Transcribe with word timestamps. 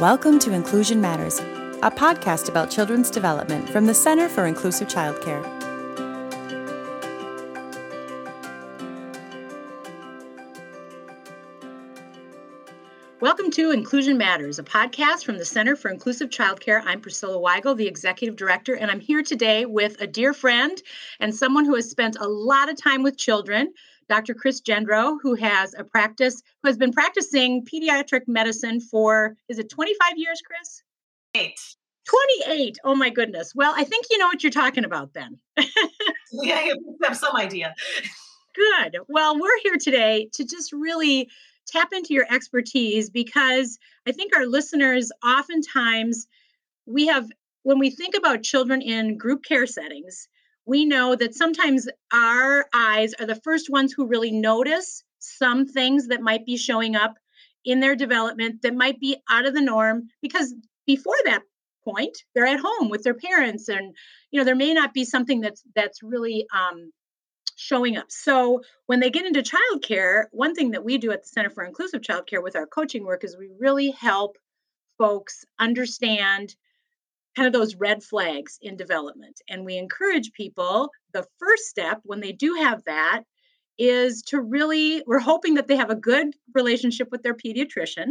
Welcome 0.00 0.38
to 0.40 0.52
Inclusion 0.52 1.00
Matters, 1.00 1.40
a 1.40 1.90
podcast 1.90 2.48
about 2.48 2.70
children's 2.70 3.10
development 3.10 3.68
from 3.68 3.86
the 3.86 3.94
Center 3.94 4.28
for 4.28 4.46
Inclusive 4.46 4.86
Childcare. 4.86 5.42
Welcome 13.20 13.50
to 13.50 13.72
Inclusion 13.72 14.16
Matters, 14.16 14.60
a 14.60 14.62
podcast 14.62 15.24
from 15.24 15.36
the 15.36 15.44
Center 15.44 15.74
for 15.74 15.90
Inclusive 15.90 16.30
Childcare. 16.30 16.80
I'm 16.86 17.00
Priscilla 17.00 17.36
Weigel, 17.36 17.76
the 17.76 17.88
Executive 17.88 18.36
Director, 18.36 18.76
and 18.76 18.92
I'm 18.92 19.00
here 19.00 19.24
today 19.24 19.66
with 19.66 20.00
a 20.00 20.06
dear 20.06 20.32
friend 20.32 20.80
and 21.18 21.34
someone 21.34 21.64
who 21.64 21.74
has 21.74 21.90
spent 21.90 22.16
a 22.20 22.28
lot 22.28 22.70
of 22.70 22.80
time 22.80 23.02
with 23.02 23.18
children, 23.18 23.74
Dr. 24.08 24.34
Chris 24.34 24.60
Gendro, 24.60 25.18
who 25.22 25.34
has 25.34 25.74
a 25.74 25.84
practice, 25.84 26.42
who 26.62 26.68
has 26.68 26.76
been 26.76 26.92
practicing 26.92 27.64
pediatric 27.64 28.22
medicine 28.26 28.80
for, 28.80 29.36
is 29.48 29.58
it 29.58 29.68
25 29.68 30.16
years, 30.16 30.40
Chris? 30.40 30.82
Eight. 31.34 31.60
28. 32.44 32.78
Oh 32.84 32.94
my 32.94 33.10
goodness. 33.10 33.54
Well, 33.54 33.74
I 33.76 33.84
think 33.84 34.06
you 34.10 34.18
know 34.18 34.26
what 34.26 34.42
you're 34.42 34.50
talking 34.50 34.84
about 34.84 35.12
then. 35.12 35.38
yeah, 36.32 36.54
I 36.54 36.74
have 37.04 37.16
some 37.16 37.36
idea. 37.36 37.74
Good. 38.54 38.98
Well, 39.08 39.38
we're 39.38 39.60
here 39.62 39.76
today 39.76 40.30
to 40.34 40.44
just 40.44 40.72
really 40.72 41.28
tap 41.66 41.92
into 41.92 42.14
your 42.14 42.26
expertise 42.30 43.10
because 43.10 43.78
I 44.06 44.12
think 44.12 44.34
our 44.34 44.46
listeners 44.46 45.12
oftentimes 45.22 46.26
we 46.86 47.06
have 47.08 47.28
when 47.62 47.78
we 47.78 47.90
think 47.90 48.14
about 48.16 48.42
children 48.42 48.80
in 48.80 49.18
group 49.18 49.44
care 49.44 49.66
settings, 49.66 50.28
we 50.68 50.84
know 50.84 51.16
that 51.16 51.34
sometimes 51.34 51.88
our 52.12 52.66
eyes 52.74 53.14
are 53.14 53.24
the 53.24 53.40
first 53.42 53.70
ones 53.70 53.90
who 53.90 54.06
really 54.06 54.30
notice 54.30 55.02
some 55.18 55.66
things 55.66 56.08
that 56.08 56.20
might 56.20 56.44
be 56.44 56.58
showing 56.58 56.94
up 56.94 57.14
in 57.64 57.80
their 57.80 57.96
development 57.96 58.60
that 58.62 58.74
might 58.74 59.00
be 59.00 59.16
out 59.30 59.46
of 59.46 59.54
the 59.54 59.62
norm 59.62 60.08
because 60.20 60.54
before 60.86 61.16
that 61.24 61.40
point 61.84 62.18
they're 62.34 62.46
at 62.46 62.60
home 62.60 62.90
with 62.90 63.02
their 63.02 63.14
parents 63.14 63.68
and 63.68 63.96
you 64.30 64.38
know 64.38 64.44
there 64.44 64.54
may 64.54 64.74
not 64.74 64.92
be 64.92 65.04
something 65.04 65.40
that's 65.40 65.62
that's 65.74 66.02
really 66.02 66.46
um, 66.54 66.92
showing 67.56 67.96
up. 67.96 68.06
So 68.10 68.60
when 68.86 69.00
they 69.00 69.10
get 69.10 69.24
into 69.24 69.42
childcare 69.42 70.24
one 70.32 70.54
thing 70.54 70.72
that 70.72 70.84
we 70.84 70.98
do 70.98 71.12
at 71.12 71.22
the 71.22 71.28
center 71.28 71.50
for 71.50 71.64
inclusive 71.64 72.02
childcare 72.02 72.42
with 72.42 72.56
our 72.56 72.66
coaching 72.66 73.04
work 73.04 73.24
is 73.24 73.38
we 73.38 73.48
really 73.58 73.90
help 73.90 74.36
folks 74.98 75.46
understand 75.58 76.54
kind 77.38 77.46
of 77.46 77.52
those 77.52 77.76
red 77.76 78.02
flags 78.02 78.58
in 78.60 78.76
development. 78.76 79.40
And 79.48 79.64
we 79.64 79.78
encourage 79.78 80.32
people, 80.32 80.90
the 81.12 81.24
first 81.38 81.66
step 81.66 82.00
when 82.02 82.18
they 82.18 82.32
do 82.32 82.54
have 82.54 82.82
that 82.86 83.22
is 83.78 84.22
to 84.22 84.40
really, 84.40 85.04
we're 85.06 85.20
hoping 85.20 85.54
that 85.54 85.68
they 85.68 85.76
have 85.76 85.90
a 85.90 85.94
good 85.94 86.34
relationship 86.52 87.12
with 87.12 87.22
their 87.22 87.34
pediatrician 87.34 88.08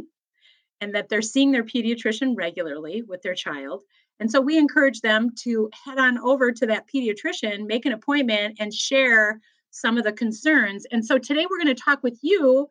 and 0.79 0.95
that 0.95 1.09
they're 1.09 1.21
seeing 1.21 1.51
their 1.51 1.65
pediatrician 1.65 2.35
regularly 2.37 3.01
with 3.01 3.21
their 3.21 3.35
child. 3.35 3.83
And 4.21 4.31
so 4.31 4.39
we 4.39 4.57
encourage 4.57 5.01
them 5.01 5.31
to 5.43 5.69
head 5.73 5.99
on 5.99 6.17
over 6.19 6.53
to 6.53 6.65
that 6.67 6.85
pediatrician, 6.87 7.67
make 7.67 7.85
an 7.85 7.91
appointment, 7.91 8.55
and 8.61 8.73
share 8.73 9.41
some 9.71 9.97
of 9.97 10.05
the 10.05 10.13
concerns. 10.13 10.85
And 10.89 11.05
so 11.05 11.17
today 11.17 11.45
we're 11.49 11.61
going 11.61 11.75
to 11.75 11.83
talk 11.83 12.01
with 12.01 12.17
you 12.21 12.69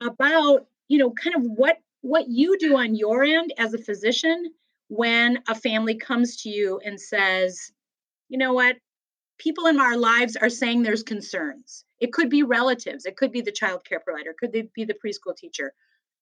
about, 0.00 0.68
you 0.88 0.96
know, 0.96 1.10
kind 1.10 1.36
of 1.36 1.42
what 1.42 1.76
what 2.00 2.28
you 2.28 2.58
do 2.58 2.76
on 2.76 2.96
your 2.96 3.22
end 3.22 3.52
as 3.58 3.74
a 3.74 3.78
physician 3.78 4.52
when 4.92 5.38
a 5.48 5.54
family 5.54 5.94
comes 5.94 6.36
to 6.36 6.50
you 6.50 6.78
and 6.84 7.00
says, 7.00 7.72
you 8.28 8.36
know 8.36 8.52
what, 8.52 8.76
people 9.38 9.66
in 9.66 9.80
our 9.80 9.96
lives 9.96 10.36
are 10.36 10.50
saying 10.50 10.82
there's 10.82 11.02
concerns. 11.02 11.86
It 11.98 12.12
could 12.12 12.28
be 12.28 12.42
relatives, 12.42 13.06
it 13.06 13.16
could 13.16 13.32
be 13.32 13.40
the 13.40 13.52
child 13.52 13.86
care 13.86 14.00
provider, 14.00 14.34
could 14.38 14.52
they 14.52 14.68
be 14.74 14.84
the 14.84 14.92
preschool 14.94 15.34
teacher. 15.34 15.72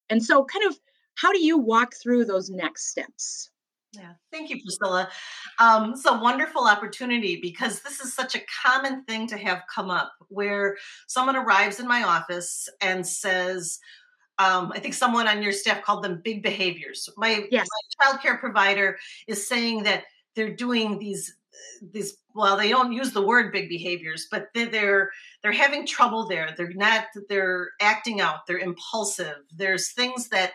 And 0.09 0.23
so, 0.23 0.45
kind 0.45 0.67
of, 0.67 0.79
how 1.17 1.33
do 1.33 1.45
you 1.45 1.59
walk 1.59 1.95
through 2.01 2.27
those 2.27 2.49
next 2.49 2.91
steps? 2.91 3.51
Yeah, 3.93 4.13
thank 4.31 4.51
you, 4.51 4.63
Priscilla. 4.63 5.09
Um, 5.59 5.95
it's 5.95 6.07
a 6.07 6.17
wonderful 6.17 6.69
opportunity 6.69 7.41
because 7.43 7.81
this 7.81 7.99
is 8.01 8.15
such 8.15 8.37
a 8.37 8.43
common 8.65 9.03
thing 9.05 9.27
to 9.27 9.37
have 9.37 9.63
come 9.75 9.91
up 9.91 10.13
where 10.29 10.77
someone 11.09 11.35
arrives 11.35 11.81
in 11.81 11.89
my 11.89 12.05
office 12.05 12.69
and 12.81 13.05
says, 13.05 13.81
um, 14.41 14.73
I 14.75 14.79
think 14.79 14.95
someone 14.95 15.29
on 15.29 15.43
your 15.43 15.53
staff 15.53 15.83
called 15.83 16.03
them 16.03 16.23
big 16.25 16.43
behaviors. 16.43 17.09
My, 17.19 17.47
yes. 17.51 17.67
my 17.69 18.05
child 18.05 18.23
care 18.23 18.39
provider 18.39 18.99
is 19.27 19.47
saying 19.47 19.83
that 19.83 20.05
they're 20.35 20.55
doing 20.55 20.99
these 20.99 21.37
these 21.93 22.17
well 22.35 22.57
they 22.57 22.71
don't 22.71 22.93
use 22.93 23.13
the 23.13 23.21
word 23.21 23.53
big 23.53 23.69
behaviors 23.69 24.29
but 24.31 24.49
they're, 24.55 24.67
they're 24.67 25.11
they're 25.43 25.53
having 25.53 25.87
trouble 25.87 26.27
there 26.27 26.55
they're 26.57 26.73
not 26.73 27.05
they're 27.29 27.71
acting 27.81 28.21
out 28.21 28.47
they're 28.47 28.59
impulsive 28.59 29.37
there's 29.55 29.93
things 29.93 30.29
that 30.29 30.53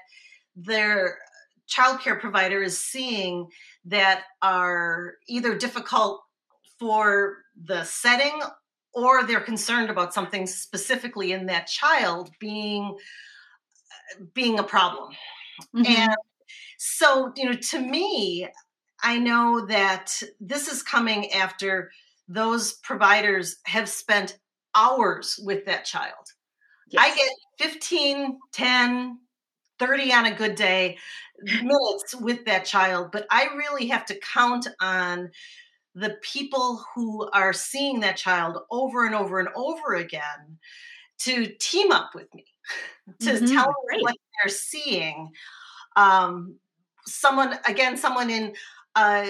their 0.55 1.17
child 1.67 1.99
care 1.99 2.15
provider 2.15 2.63
is 2.63 2.77
seeing 2.77 3.47
that 3.83 4.23
are 4.41 5.15
either 5.27 5.55
difficult 5.57 6.21
for 6.79 7.37
the 7.65 7.83
setting 7.83 8.41
or 8.93 9.23
they're 9.23 9.41
concerned 9.41 9.89
about 9.89 10.13
something 10.13 10.47
specifically 10.47 11.33
in 11.33 11.45
that 11.45 11.67
child 11.67 12.31
being 12.39 12.97
being 14.33 14.59
a 14.59 14.63
problem. 14.63 15.13
Mm-hmm. 15.75 15.85
And 15.85 16.15
so, 16.77 17.31
you 17.35 17.45
know, 17.45 17.53
to 17.53 17.79
me, 17.79 18.47
I 19.03 19.17
know 19.17 19.65
that 19.67 20.21
this 20.39 20.67
is 20.67 20.83
coming 20.83 21.31
after 21.31 21.91
those 22.27 22.73
providers 22.73 23.57
have 23.65 23.87
spent 23.87 24.37
hours 24.75 25.39
with 25.43 25.65
that 25.65 25.85
child. 25.85 26.33
Yes. 26.89 27.03
I 27.05 27.15
get 27.15 27.71
15, 27.71 28.39
10, 28.51 29.19
30 29.79 30.13
on 30.13 30.25
a 30.25 30.35
good 30.35 30.55
day 30.55 30.97
minutes 31.43 32.15
with 32.15 32.45
that 32.45 32.65
child, 32.65 33.11
but 33.11 33.25
I 33.29 33.47
really 33.55 33.87
have 33.87 34.05
to 34.05 34.19
count 34.19 34.67
on 34.79 35.29
the 35.93 36.17
people 36.21 36.83
who 36.93 37.29
are 37.31 37.53
seeing 37.53 38.01
that 38.01 38.17
child 38.17 38.57
over 38.69 39.05
and 39.05 39.15
over 39.15 39.39
and 39.39 39.49
over 39.55 39.95
again 39.95 40.57
to 41.19 41.47
team 41.59 41.91
up 41.91 42.11
with 42.13 42.33
me 42.33 42.45
to 43.19 43.31
mm-hmm, 43.31 43.45
tell 43.45 43.73
what 43.99 44.15
they're 44.43 44.53
seeing. 44.53 45.29
Um, 45.95 46.55
someone 47.05 47.57
again, 47.67 47.97
someone 47.97 48.29
in 48.29 48.53
uh, 48.95 49.25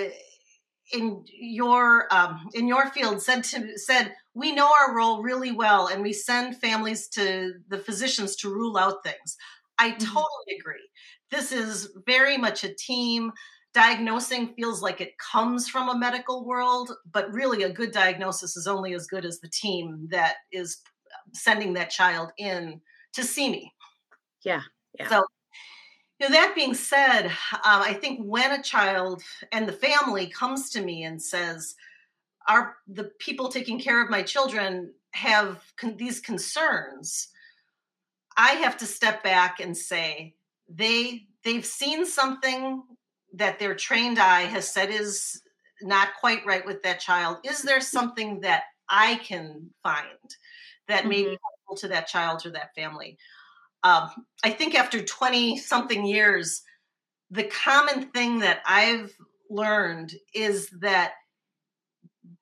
in 0.93 1.23
your 1.27 2.13
um, 2.13 2.49
in 2.53 2.67
your 2.67 2.87
field 2.87 3.21
said 3.21 3.43
to 3.45 3.77
said 3.77 4.13
we 4.33 4.51
know 4.51 4.69
our 4.79 4.95
role 4.95 5.21
really 5.21 5.51
well, 5.51 5.87
and 5.87 6.01
we 6.01 6.13
send 6.13 6.57
families 6.57 7.07
to 7.09 7.53
the 7.69 7.77
physicians 7.77 8.35
to 8.37 8.49
rule 8.49 8.77
out 8.77 9.03
things. 9.03 9.37
I 9.77 9.91
mm-hmm. 9.91 9.99
totally 9.99 10.57
agree. 10.59 10.89
This 11.31 11.51
is 11.51 11.89
very 12.05 12.37
much 12.37 12.63
a 12.63 12.73
team. 12.73 13.31
Diagnosing 13.73 14.53
feels 14.53 14.81
like 14.81 15.01
it 15.01 15.17
comes 15.17 15.67
from 15.67 15.89
a 15.89 15.97
medical 15.97 16.45
world, 16.45 16.93
but 17.11 17.33
really 17.33 17.63
a 17.63 17.73
good 17.73 17.91
diagnosis 17.91 18.55
is 18.55 18.67
only 18.67 18.93
as 18.93 19.05
good 19.05 19.25
as 19.25 19.39
the 19.39 19.49
team 19.49 20.07
that 20.11 20.35
is 20.53 20.77
sending 21.33 21.73
that 21.73 21.89
child 21.89 22.31
in 22.37 22.79
to 23.15 23.23
see 23.23 23.49
me. 23.49 23.73
Yeah. 24.43 24.61
yeah. 24.99 25.09
So, 25.09 25.25
you 26.19 26.29
know, 26.29 26.33
that 26.33 26.55
being 26.55 26.73
said, 26.73 27.25
um, 27.25 27.81
I 27.81 27.93
think 27.93 28.21
when 28.23 28.51
a 28.51 28.63
child 28.63 29.23
and 29.51 29.67
the 29.67 29.73
family 29.73 30.27
comes 30.27 30.69
to 30.71 30.81
me 30.81 31.03
and 31.03 31.21
says, 31.21 31.75
"Are 32.47 32.77
the 32.87 33.05
people 33.19 33.49
taking 33.49 33.79
care 33.79 34.01
of 34.01 34.09
my 34.09 34.21
children 34.21 34.93
have 35.11 35.61
con- 35.77 35.97
these 35.97 36.19
concerns?" 36.19 37.29
I 38.37 38.51
have 38.51 38.77
to 38.77 38.85
step 38.85 39.23
back 39.23 39.59
and 39.59 39.75
say 39.75 40.35
they 40.69 41.27
they've 41.43 41.65
seen 41.65 42.05
something 42.05 42.83
that 43.33 43.59
their 43.59 43.75
trained 43.75 44.19
eye 44.19 44.43
has 44.43 44.71
said 44.71 44.89
is 44.89 45.41
not 45.81 46.09
quite 46.19 46.45
right 46.45 46.65
with 46.65 46.81
that 46.83 46.99
child. 46.99 47.37
Is 47.43 47.61
there 47.61 47.81
something 47.81 48.39
that 48.41 48.63
I 48.89 49.15
can 49.15 49.69
find 49.83 50.05
that 50.87 51.01
mm-hmm. 51.01 51.09
may 51.09 51.37
to 51.77 51.87
that 51.87 52.07
child 52.07 52.45
or 52.45 52.51
that 52.51 52.75
family? 52.75 53.17
um, 53.85 54.09
I 54.43 54.49
think 54.49 54.73
after 54.73 54.99
20 54.99 55.59
something 55.59 56.05
years, 56.07 56.63
the 57.29 57.43
common 57.43 58.09
thing 58.09 58.39
that 58.39 58.61
I've 58.65 59.15
learned 59.49 60.15
is 60.33 60.69
that 60.81 61.13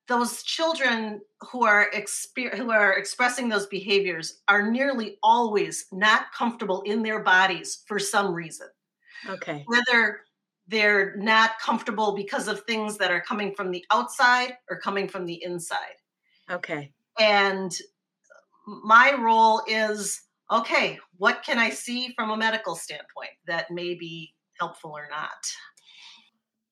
those 0.07 0.41
children 0.43 1.19
who 1.51 1.65
are 1.65 1.89
exper- 1.93 2.55
who 2.55 2.71
are 2.71 2.93
expressing 2.93 3.49
those 3.49 3.65
behaviors 3.67 4.41
are 4.47 4.71
nearly 4.71 5.17
always 5.21 5.85
not 5.91 6.31
comfortable 6.33 6.81
in 6.83 7.03
their 7.03 7.21
bodies 7.21 7.83
for 7.87 7.99
some 7.99 8.33
reason. 8.33 8.67
Okay. 9.29 9.65
Whether 9.65 10.21
they're 10.67 11.17
not 11.17 11.59
comfortable 11.59 12.15
because 12.15 12.47
of 12.47 12.61
things 12.61 12.97
that 12.99 13.11
are 13.11 13.21
coming 13.21 13.53
from 13.53 13.69
the 13.69 13.83
outside 13.91 14.53
or 14.69 14.79
coming 14.79 15.09
from 15.09 15.25
the 15.25 15.43
inside. 15.43 15.97
Okay. 16.49 16.93
And 17.19 17.73
my 18.65 19.13
role 19.19 19.61
is 19.67 20.21
okay, 20.51 20.99
what 21.17 21.43
can 21.43 21.57
I 21.57 21.69
see 21.69 22.13
from 22.15 22.29
a 22.29 22.37
medical 22.37 22.75
standpoint 22.75 23.31
that 23.47 23.71
may 23.71 23.95
be 23.95 24.33
helpful 24.59 24.91
or 24.91 25.07
not? 25.09 25.29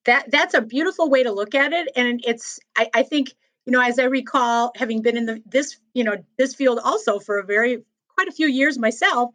That 0.04 0.30
that's 0.30 0.54
a 0.54 0.60
beautiful 0.60 1.10
way 1.10 1.22
to 1.22 1.32
look 1.32 1.54
at 1.54 1.72
it. 1.72 1.88
And 1.96 2.22
it's 2.26 2.58
I, 2.76 2.90
I 2.94 3.02
think, 3.02 3.34
you 3.66 3.72
know, 3.72 3.80
as 3.80 3.98
I 3.98 4.04
recall, 4.04 4.72
having 4.76 5.02
been 5.02 5.16
in 5.16 5.26
the 5.26 5.42
this, 5.46 5.78
you 5.94 6.04
know, 6.04 6.16
this 6.38 6.54
field 6.54 6.80
also 6.82 7.18
for 7.18 7.38
a 7.38 7.44
very 7.44 7.78
quite 8.14 8.28
a 8.28 8.32
few 8.32 8.46
years 8.46 8.78
myself, 8.78 9.30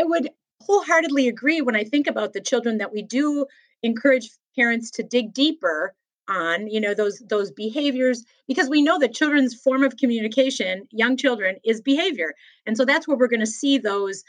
I 0.00 0.04
would 0.04 0.30
wholeheartedly 0.62 1.28
agree 1.28 1.60
when 1.60 1.76
I 1.76 1.84
think 1.84 2.06
about 2.06 2.32
the 2.32 2.40
children 2.40 2.78
that 2.78 2.92
we 2.92 3.02
do 3.02 3.46
encourage 3.82 4.30
parents 4.56 4.90
to 4.92 5.02
dig 5.02 5.32
deeper 5.32 5.94
on 6.30 6.66
you 6.68 6.80
know 6.80 6.94
those 6.94 7.22
those 7.28 7.50
behaviors 7.50 8.24
because 8.48 8.70
we 8.70 8.80
know 8.80 8.98
that 8.98 9.12
children's 9.12 9.54
form 9.54 9.82
of 9.82 9.96
communication 9.98 10.86
young 10.90 11.16
children 11.16 11.56
is 11.64 11.80
behavior. 11.82 12.34
And 12.64 12.76
so 12.76 12.84
that's 12.84 13.06
where 13.06 13.16
we're 13.16 13.28
going 13.28 13.40
to 13.40 13.46
see 13.46 13.76
those 13.76 14.24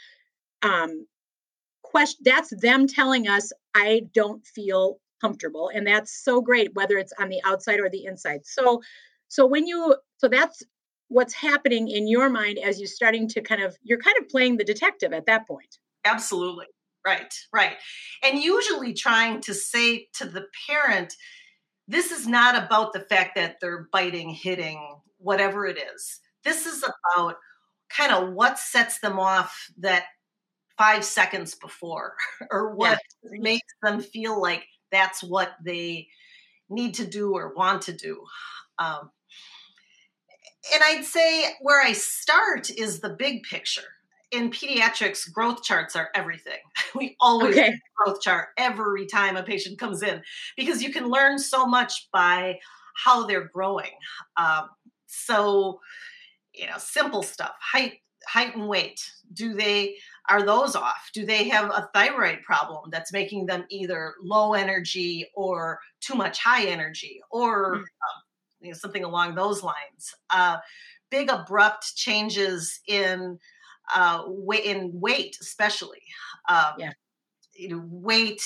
um 0.62 1.06
question 1.82 2.20
that's 2.24 2.50
them 2.60 2.86
telling 2.86 3.28
us 3.28 3.52
i 3.74 4.02
don't 4.14 4.46
feel 4.46 4.98
comfortable. 5.22 5.70
And 5.72 5.86
that's 5.86 6.12
so 6.12 6.40
great 6.42 6.74
whether 6.74 6.98
it's 6.98 7.12
on 7.18 7.28
the 7.28 7.40
outside 7.44 7.80
or 7.80 7.88
the 7.88 8.04
inside. 8.04 8.40
So 8.44 8.82
so 9.28 9.46
when 9.46 9.66
you 9.66 9.96
so 10.18 10.28
that's 10.28 10.62
what's 11.08 11.34
happening 11.34 11.88
in 11.88 12.08
your 12.08 12.28
mind 12.28 12.58
as 12.58 12.78
you're 12.78 12.86
starting 12.86 13.28
to 13.28 13.40
kind 13.40 13.62
of 13.62 13.76
you're 13.82 14.00
kind 14.00 14.16
of 14.20 14.28
playing 14.28 14.56
the 14.56 14.64
detective 14.64 15.12
at 15.12 15.26
that 15.26 15.46
point. 15.46 15.78
Absolutely. 16.04 16.66
Right 17.06 17.32
right. 17.52 17.76
And 18.22 18.42
usually 18.42 18.92
trying 18.92 19.40
to 19.42 19.54
say 19.54 20.08
to 20.14 20.24
the 20.24 20.46
parent 20.68 21.14
this 21.92 22.10
is 22.10 22.26
not 22.26 22.56
about 22.56 22.92
the 22.92 23.00
fact 23.00 23.34
that 23.36 23.56
they're 23.60 23.88
biting 23.92 24.30
hitting 24.30 24.96
whatever 25.18 25.66
it 25.66 25.78
is 25.94 26.20
this 26.44 26.66
is 26.66 26.82
about 26.82 27.36
kind 27.88 28.12
of 28.12 28.32
what 28.32 28.58
sets 28.58 28.98
them 29.00 29.18
off 29.18 29.70
that 29.78 30.04
five 30.78 31.04
seconds 31.04 31.54
before 31.54 32.16
or 32.50 32.74
what 32.74 32.98
yeah. 33.22 33.40
makes 33.40 33.72
them 33.82 34.00
feel 34.00 34.40
like 34.40 34.64
that's 34.90 35.22
what 35.22 35.52
they 35.64 36.08
need 36.68 36.94
to 36.94 37.06
do 37.06 37.34
or 37.34 37.54
want 37.54 37.82
to 37.82 37.92
do 37.92 38.24
um, 38.78 39.10
and 40.72 40.82
I'd 40.82 41.04
say 41.04 41.54
where 41.60 41.82
I 41.82 41.92
start 41.92 42.70
is 42.70 43.00
the 43.00 43.10
big 43.10 43.42
picture. 43.42 43.82
In 44.32 44.50
pediatrics, 44.50 45.30
growth 45.30 45.62
charts 45.62 45.94
are 45.94 46.08
everything. 46.14 46.58
We 46.94 47.16
always 47.20 47.56
okay. 47.56 47.74
growth 47.96 48.20
chart 48.20 48.48
every 48.58 49.06
time 49.06 49.36
a 49.36 49.42
patient 49.42 49.78
comes 49.78 50.02
in 50.02 50.22
because 50.58 50.82
you 50.82 50.92
can 50.92 51.06
learn 51.08 51.38
so 51.38 51.66
much 51.66 52.08
by 52.12 52.58
how 52.94 53.26
they're 53.26 53.48
growing. 53.48 53.92
Um, 54.36 54.68
so, 55.06 55.80
you 56.54 56.66
know, 56.66 56.76
simple 56.76 57.22
stuff: 57.22 57.52
height, 57.60 57.94
height 58.26 58.54
and 58.56 58.68
weight. 58.68 59.00
Do 59.32 59.54
they 59.54 59.96
are 60.28 60.44
those 60.44 60.76
off? 60.76 61.10
Do 61.14 61.24
they 61.24 61.48
have 61.48 61.70
a 61.70 61.88
thyroid 61.94 62.42
problem 62.42 62.90
that's 62.90 63.12
making 63.12 63.46
them 63.46 63.64
either 63.70 64.14
low 64.22 64.52
energy 64.52 65.30
or 65.34 65.78
too 66.00 66.14
much 66.14 66.38
high 66.38 66.66
energy, 66.66 67.20
or 67.30 67.76
mm. 67.76 67.78
um, 67.78 67.84
you 68.60 68.68
know, 68.68 68.74
something 68.74 69.04
along 69.04 69.34
those 69.34 69.62
lines. 69.62 70.14
Uh, 70.30 70.58
big 71.10 71.30
abrupt 71.30 71.94
changes 71.96 72.80
in 72.86 73.38
uh, 73.94 74.24
weight, 74.26 74.64
in 74.64 74.90
weight, 74.94 75.36
especially. 75.40 76.02
Um, 76.48 76.74
yeah. 76.78 76.92
You 77.54 77.68
know, 77.68 77.82
weight 77.84 78.42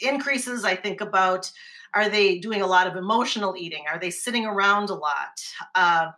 increases. 0.00 0.64
I 0.64 0.76
think 0.76 1.00
about 1.00 1.50
are 1.94 2.08
they 2.08 2.38
doing 2.38 2.62
a 2.62 2.66
lot 2.66 2.86
of 2.86 2.96
emotional 2.96 3.56
eating? 3.56 3.84
Are 3.90 3.98
they 3.98 4.10
sitting 4.10 4.46
around 4.46 4.90
a 4.90 4.94
lot? 4.94 5.40
Uh, 5.74 6.10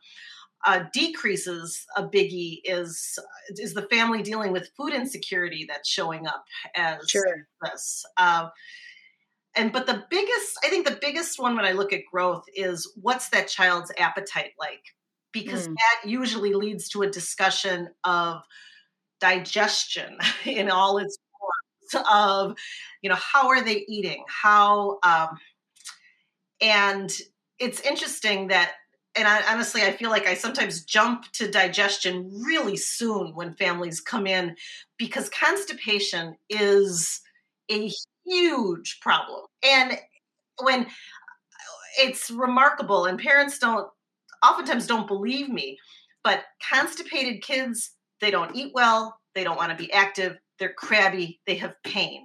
uh, 0.67 0.85
decreases 0.93 1.87
a 1.97 2.03
biggie 2.03 2.61
is 2.65 3.19
is 3.57 3.73
the 3.73 3.89
family 3.91 4.23
dealing 4.23 4.53
with 4.53 4.71
food 4.77 4.93
insecurity 4.93 5.67
that's 5.67 5.89
showing 5.89 6.27
up 6.27 6.45
as 6.75 7.09
sure. 7.09 7.47
this. 7.63 8.05
Uh, 8.19 8.49
and 9.57 9.73
but 9.73 9.87
the 9.87 10.05
biggest 10.11 10.59
i 10.65 10.69
think 10.69 10.87
the 10.87 10.99
biggest 11.01 11.39
one 11.39 11.57
when 11.57 11.65
i 11.65 11.73
look 11.73 11.93
at 11.93 12.03
growth 12.11 12.45
is 12.55 12.93
what's 13.01 13.29
that 13.31 13.49
child's 13.49 13.93
appetite 13.99 14.53
like 14.59 14.83
because 15.33 15.69
mm. 15.69 15.75
that 15.75 16.09
usually 16.09 16.55
leads 16.55 16.89
to 16.91 17.03
a 17.03 17.11
discussion 17.11 17.89
of 18.05 18.43
digestion 19.21 20.17
in 20.45 20.71
all 20.71 20.99
its 20.99 21.19
forms 21.39 22.07
of 22.11 22.57
you 23.03 23.11
know 23.11 23.17
how 23.17 23.49
are 23.49 23.63
they 23.63 23.85
eating 23.89 24.25
how 24.29 24.99
um 25.03 25.39
and 26.61 27.19
it's 27.59 27.81
interesting 27.81 28.49
that 28.49 28.73
and 29.17 29.27
I, 29.27 29.43
honestly 29.53 29.83
i 29.83 29.91
feel 29.91 30.11
like 30.11 30.27
i 30.27 30.35
sometimes 30.35 30.85
jump 30.85 31.31
to 31.33 31.51
digestion 31.51 32.31
really 32.47 32.77
soon 32.77 33.35
when 33.35 33.55
families 33.55 34.01
come 34.01 34.27
in 34.27 34.57
because 34.99 35.29
constipation 35.29 36.37
is 36.49 37.21
a 37.71 37.91
huge 38.25 38.99
problem. 39.01 39.43
And 39.63 39.99
when 40.63 40.87
it's 41.99 42.31
remarkable, 42.31 43.07
and 43.07 43.19
parents 43.19 43.59
don't 43.59 43.89
oftentimes 44.45 44.87
don't 44.87 45.07
believe 45.07 45.49
me, 45.49 45.79
but 46.23 46.45
constipated 46.69 47.43
kids, 47.43 47.93
they 48.21 48.31
don't 48.31 48.55
eat 48.55 48.73
well, 48.75 49.19
they 49.35 49.45
don't 49.45 49.57
want 49.57 49.71
to 49.71 49.83
be 49.83 49.93
active, 49.93 50.37
they're 50.59 50.75
crabby, 50.75 51.41
they 51.47 51.55
have 51.57 51.75
pain. 51.85 52.25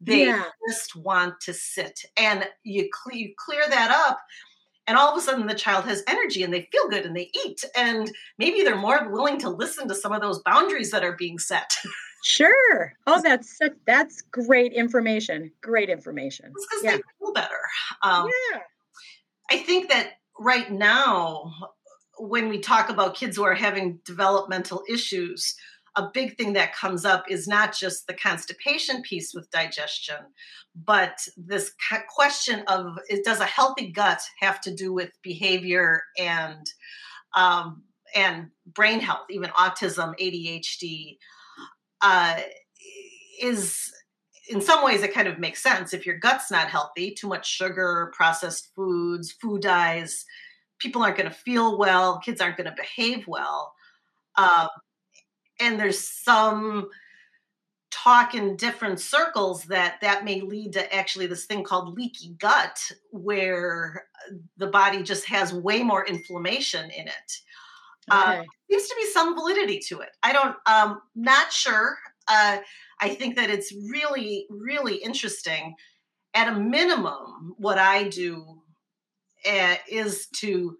They 0.00 0.26
yeah. 0.26 0.44
just 0.68 0.96
want 0.96 1.40
to 1.42 1.52
sit. 1.52 2.00
And 2.16 2.46
you, 2.64 2.88
cl- 2.92 3.18
you 3.18 3.34
clear 3.38 3.62
that 3.68 3.90
up, 3.90 4.18
and 4.86 4.98
all 4.98 5.12
of 5.12 5.16
a 5.16 5.20
sudden 5.20 5.46
the 5.46 5.54
child 5.54 5.84
has 5.84 6.02
energy 6.08 6.42
and 6.42 6.52
they 6.52 6.68
feel 6.72 6.88
good 6.88 7.06
and 7.06 7.16
they 7.16 7.30
eat. 7.44 7.62
And 7.76 8.10
maybe 8.38 8.62
they're 8.62 8.76
more 8.76 9.08
willing 9.08 9.38
to 9.38 9.48
listen 9.48 9.86
to 9.88 9.94
some 9.94 10.12
of 10.12 10.20
those 10.20 10.42
boundaries 10.42 10.90
that 10.90 11.04
are 11.04 11.16
being 11.16 11.38
set. 11.38 11.70
Sure. 12.22 12.92
Oh, 13.06 13.22
that's 13.22 13.56
such, 13.56 13.72
that's 13.86 14.20
great 14.20 14.74
information. 14.74 15.50
Great 15.62 15.88
information. 15.88 16.52
Because 16.52 16.84
yeah. 16.84 16.96
they 16.96 17.02
feel 17.18 17.32
better. 17.32 17.58
Um, 18.02 18.28
yeah. 18.52 18.58
I 19.50 19.56
think 19.56 19.88
that 19.88 20.18
right 20.40 20.72
now, 20.72 21.52
when 22.18 22.48
we 22.48 22.58
talk 22.58 22.88
about 22.88 23.14
kids 23.14 23.36
who 23.36 23.44
are 23.44 23.54
having 23.54 24.00
developmental 24.04 24.82
issues, 24.88 25.54
a 25.96 26.08
big 26.12 26.36
thing 26.36 26.54
that 26.54 26.74
comes 26.74 27.04
up 27.04 27.24
is 27.28 27.46
not 27.46 27.76
just 27.76 28.06
the 28.06 28.14
constipation 28.14 29.02
piece 29.02 29.34
with 29.34 29.50
digestion, 29.50 30.16
but 30.74 31.18
this 31.36 31.72
question 32.08 32.62
of 32.68 32.98
does 33.24 33.40
a 33.40 33.44
healthy 33.44 33.92
gut 33.92 34.20
have 34.40 34.60
to 34.62 34.74
do 34.74 34.92
with 34.92 35.10
behavior 35.22 36.02
and 36.18 36.66
um, 37.36 37.84
and 38.14 38.48
brain 38.66 39.00
health, 39.00 39.26
even 39.30 39.50
autism, 39.50 40.14
ADHD 40.18 41.18
uh, 42.02 42.40
is 43.40 43.92
in 44.50 44.60
some 44.60 44.84
ways 44.84 45.02
it 45.02 45.14
kind 45.14 45.28
of 45.28 45.38
makes 45.38 45.62
sense 45.62 45.92
if 45.92 46.04
your 46.04 46.18
gut's 46.18 46.50
not 46.50 46.68
healthy 46.68 47.12
too 47.12 47.28
much 47.28 47.48
sugar 47.48 48.12
processed 48.14 48.74
foods 48.74 49.32
food 49.32 49.62
dyes 49.62 50.24
people 50.78 51.02
aren't 51.02 51.16
going 51.16 51.28
to 51.28 51.34
feel 51.34 51.78
well 51.78 52.18
kids 52.18 52.40
aren't 52.40 52.56
going 52.56 52.68
to 52.68 52.76
behave 52.76 53.26
well 53.26 53.74
um, 54.36 54.68
and 55.60 55.78
there's 55.78 55.98
some 55.98 56.88
talk 57.90 58.34
in 58.34 58.56
different 58.56 59.00
circles 59.00 59.64
that 59.64 60.00
that 60.00 60.24
may 60.24 60.40
lead 60.40 60.72
to 60.72 60.94
actually 60.94 61.26
this 61.26 61.46
thing 61.46 61.64
called 61.64 61.96
leaky 61.96 62.34
gut 62.38 62.78
where 63.10 64.06
the 64.58 64.66
body 64.68 65.02
just 65.02 65.26
has 65.26 65.52
way 65.52 65.82
more 65.82 66.06
inflammation 66.06 66.84
in 66.90 67.08
it 67.08 67.40
uh, 68.10 68.24
okay. 68.28 68.40
uh, 68.40 68.44
seems 68.70 68.88
to 68.88 68.94
be 68.96 69.06
some 69.06 69.34
validity 69.34 69.78
to 69.78 70.00
it. 70.00 70.10
I 70.22 70.32
don't, 70.32 70.56
um, 70.66 71.00
not 71.14 71.52
sure. 71.52 71.98
Uh, 72.28 72.58
I 73.00 73.10
think 73.10 73.36
that 73.36 73.50
it's 73.50 73.72
really, 73.72 74.46
really 74.50 74.96
interesting. 74.96 75.74
At 76.34 76.48
a 76.48 76.58
minimum, 76.58 77.54
what 77.56 77.78
I 77.78 78.08
do 78.08 78.62
uh, 79.50 79.76
is 79.88 80.28
to 80.36 80.76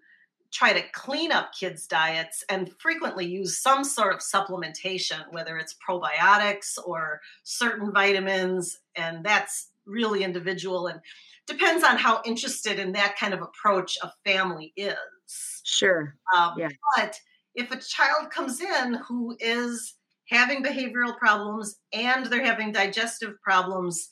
try 0.51 0.73
to 0.73 0.83
clean 0.93 1.31
up 1.31 1.51
kids' 1.57 1.87
diets 1.87 2.43
and 2.49 2.71
frequently 2.79 3.25
use 3.25 3.57
some 3.57 3.83
sort 3.83 4.13
of 4.13 4.19
supplementation, 4.19 5.21
whether 5.31 5.57
it's 5.57 5.75
probiotics 5.87 6.77
or 6.85 7.21
certain 7.43 7.91
vitamins. 7.91 8.77
And 8.95 9.25
that's 9.25 9.71
really 9.85 10.23
individual 10.23 10.87
and 10.87 10.99
depends 11.47 11.83
on 11.83 11.97
how 11.97 12.21
interested 12.25 12.79
in 12.79 12.91
that 12.93 13.17
kind 13.17 13.33
of 13.33 13.41
approach 13.41 13.97
a 14.03 14.11
family 14.25 14.73
is. 14.75 15.61
Sure. 15.63 16.15
Um, 16.35 16.53
yeah. 16.57 16.69
But 16.97 17.15
if 17.55 17.71
a 17.71 17.77
child 17.77 18.29
comes 18.29 18.61
in 18.61 18.95
who 19.07 19.35
is 19.39 19.95
having 20.31 20.63
behavioral 20.63 21.15
problems 21.17 21.75
and 21.93 22.25
they're 22.25 22.43
having 22.43 22.71
digestive 22.71 23.33
problems, 23.43 24.09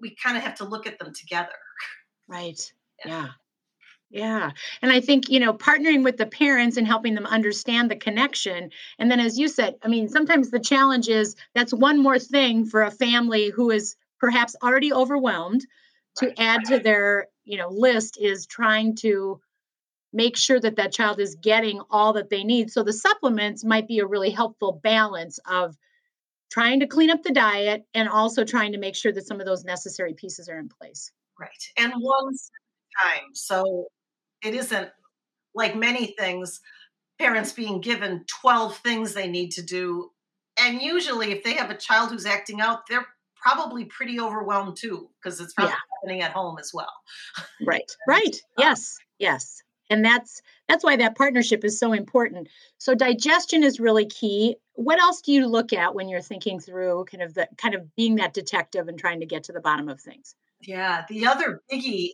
we 0.00 0.14
kind 0.22 0.36
of 0.36 0.42
have 0.42 0.56
to 0.56 0.64
look 0.64 0.86
at 0.86 0.98
them 0.98 1.12
together. 1.14 1.48
Right. 2.28 2.60
Yeah. 3.04 3.28
yeah. 4.10 4.50
And 4.82 4.92
I 4.92 5.00
think, 5.00 5.30
you 5.30 5.40
know, 5.40 5.54
partnering 5.54 6.04
with 6.04 6.16
the 6.16 6.26
parents 6.26 6.76
and 6.76 6.86
helping 6.86 7.14
them 7.14 7.26
understand 7.26 7.90
the 7.90 7.96
connection. 7.96 8.70
And 8.98 9.10
then, 9.10 9.20
as 9.20 9.38
you 9.38 9.48
said, 9.48 9.76
I 9.82 9.88
mean, 9.88 10.08
sometimes 10.08 10.50
the 10.50 10.60
challenge 10.60 11.08
is 11.08 11.36
that's 11.54 11.72
one 11.72 11.98
more 11.98 12.18
thing 12.18 12.66
for 12.66 12.82
a 12.82 12.90
family 12.90 13.50
who 13.50 13.70
is 13.70 13.96
perhaps 14.18 14.56
already 14.62 14.92
overwhelmed 14.92 15.64
to 16.16 16.26
right. 16.26 16.34
add 16.38 16.64
to 16.66 16.78
their, 16.78 17.28
you 17.44 17.56
know, 17.56 17.68
list 17.70 18.18
is 18.20 18.46
trying 18.46 18.96
to 18.96 19.40
make 20.12 20.36
sure 20.36 20.58
that 20.60 20.76
that 20.76 20.92
child 20.92 21.20
is 21.20 21.36
getting 21.36 21.80
all 21.90 22.14
that 22.14 22.30
they 22.30 22.44
need. 22.44 22.70
So 22.70 22.82
the 22.82 22.92
supplements 22.92 23.64
might 23.64 23.86
be 23.86 24.00
a 24.00 24.06
really 24.06 24.30
helpful 24.30 24.80
balance 24.82 25.38
of 25.46 25.76
trying 26.50 26.80
to 26.80 26.86
clean 26.86 27.10
up 27.10 27.22
the 27.22 27.32
diet 27.32 27.84
and 27.94 28.08
also 28.08 28.44
trying 28.44 28.72
to 28.72 28.78
make 28.78 28.96
sure 28.96 29.12
that 29.12 29.26
some 29.26 29.40
of 29.40 29.46
those 29.46 29.64
necessary 29.64 30.14
pieces 30.14 30.48
are 30.48 30.58
in 30.58 30.68
place. 30.68 31.12
Right. 31.38 31.50
And 31.78 31.92
one 31.96 32.34
time. 33.02 33.34
So 33.34 33.86
it 34.44 34.54
isn't 34.54 34.90
like 35.54 35.76
many 35.76 36.14
things, 36.18 36.60
parents 37.18 37.52
being 37.52 37.80
given 37.80 38.24
12 38.40 38.76
things 38.78 39.14
they 39.14 39.28
need 39.28 39.52
to 39.52 39.62
do 39.62 40.10
and 40.60 40.80
usually 40.82 41.32
if 41.32 41.42
they 41.42 41.54
have 41.54 41.70
a 41.70 41.76
child 41.76 42.10
who's 42.10 42.26
acting 42.26 42.60
out, 42.60 42.86
they're 42.88 43.06
probably 43.36 43.86
pretty 43.86 44.20
overwhelmed 44.20 44.76
too 44.76 45.08
because 45.22 45.40
it's 45.40 45.54
probably 45.54 45.72
yeah. 45.72 45.78
happening 46.02 46.22
at 46.22 46.32
home 46.32 46.58
as 46.58 46.72
well. 46.74 46.92
Right. 47.64 47.90
Right. 48.06 48.36
Yes. 48.58 48.96
Yes. 49.18 49.62
And 49.90 50.04
that's 50.04 50.40
that's 50.68 50.84
why 50.84 50.96
that 50.96 51.16
partnership 51.16 51.64
is 51.64 51.78
so 51.78 51.92
important. 51.92 52.48
So 52.78 52.94
digestion 52.94 53.64
is 53.64 53.80
really 53.80 54.06
key. 54.06 54.56
What 54.74 55.00
else 55.00 55.20
do 55.20 55.32
you 55.32 55.46
look 55.46 55.72
at 55.72 55.94
when 55.94 56.08
you're 56.08 56.22
thinking 56.22 56.60
through 56.60 57.04
kind 57.10 57.22
of 57.22 57.34
the 57.34 57.48
kind 57.58 57.74
of 57.74 57.94
being 57.96 58.14
that 58.16 58.32
detective 58.32 58.88
and 58.88 58.98
trying 58.98 59.20
to 59.20 59.26
get 59.26 59.44
to 59.44 59.52
the 59.52 59.60
bottom 59.60 59.88
of 59.88 60.00
things? 60.00 60.36
Yeah, 60.60 61.04
the 61.08 61.26
other 61.26 61.62
biggie, 61.72 62.10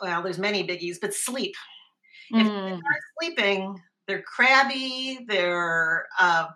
well, 0.00 0.22
there's 0.22 0.38
many 0.38 0.66
biggies, 0.66 0.98
but 1.00 1.12
sleep. 1.12 1.54
Mm. 2.32 2.40
If 2.40 2.46
they're 2.46 2.70
not 2.70 2.80
sleeping, 3.20 3.80
they're 4.06 4.22
crabby, 4.22 5.20
they're 5.26 6.06
uh, 6.20 6.48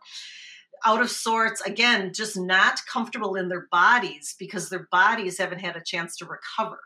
out 0.85 1.01
of 1.01 1.11
sorts. 1.11 1.61
Again, 1.63 2.13
just 2.13 2.37
not 2.37 2.81
comfortable 2.87 3.37
in 3.37 3.49
their 3.49 3.67
bodies 3.73 4.37
because 4.39 4.69
their 4.69 4.89
bodies 4.93 5.39
haven't 5.39 5.61
had 5.61 5.77
a 5.77 5.83
chance 5.85 6.17
to 6.19 6.27
recover. 6.27 6.81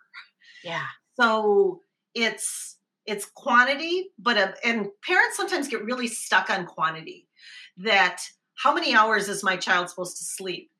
Yeah. 0.64 0.86
So 1.18 1.80
it's 2.14 2.75
it's 3.06 3.24
quantity, 3.24 4.10
but 4.18 4.36
uh, 4.36 4.52
and 4.64 4.88
parents 5.02 5.36
sometimes 5.36 5.68
get 5.68 5.84
really 5.84 6.08
stuck 6.08 6.50
on 6.50 6.66
quantity. 6.66 7.26
That 7.78 8.22
how 8.62 8.74
many 8.74 8.94
hours 8.94 9.28
is 9.28 9.44
my 9.44 9.56
child 9.56 9.90
supposed 9.90 10.16
to 10.18 10.24
sleep? 10.24 10.70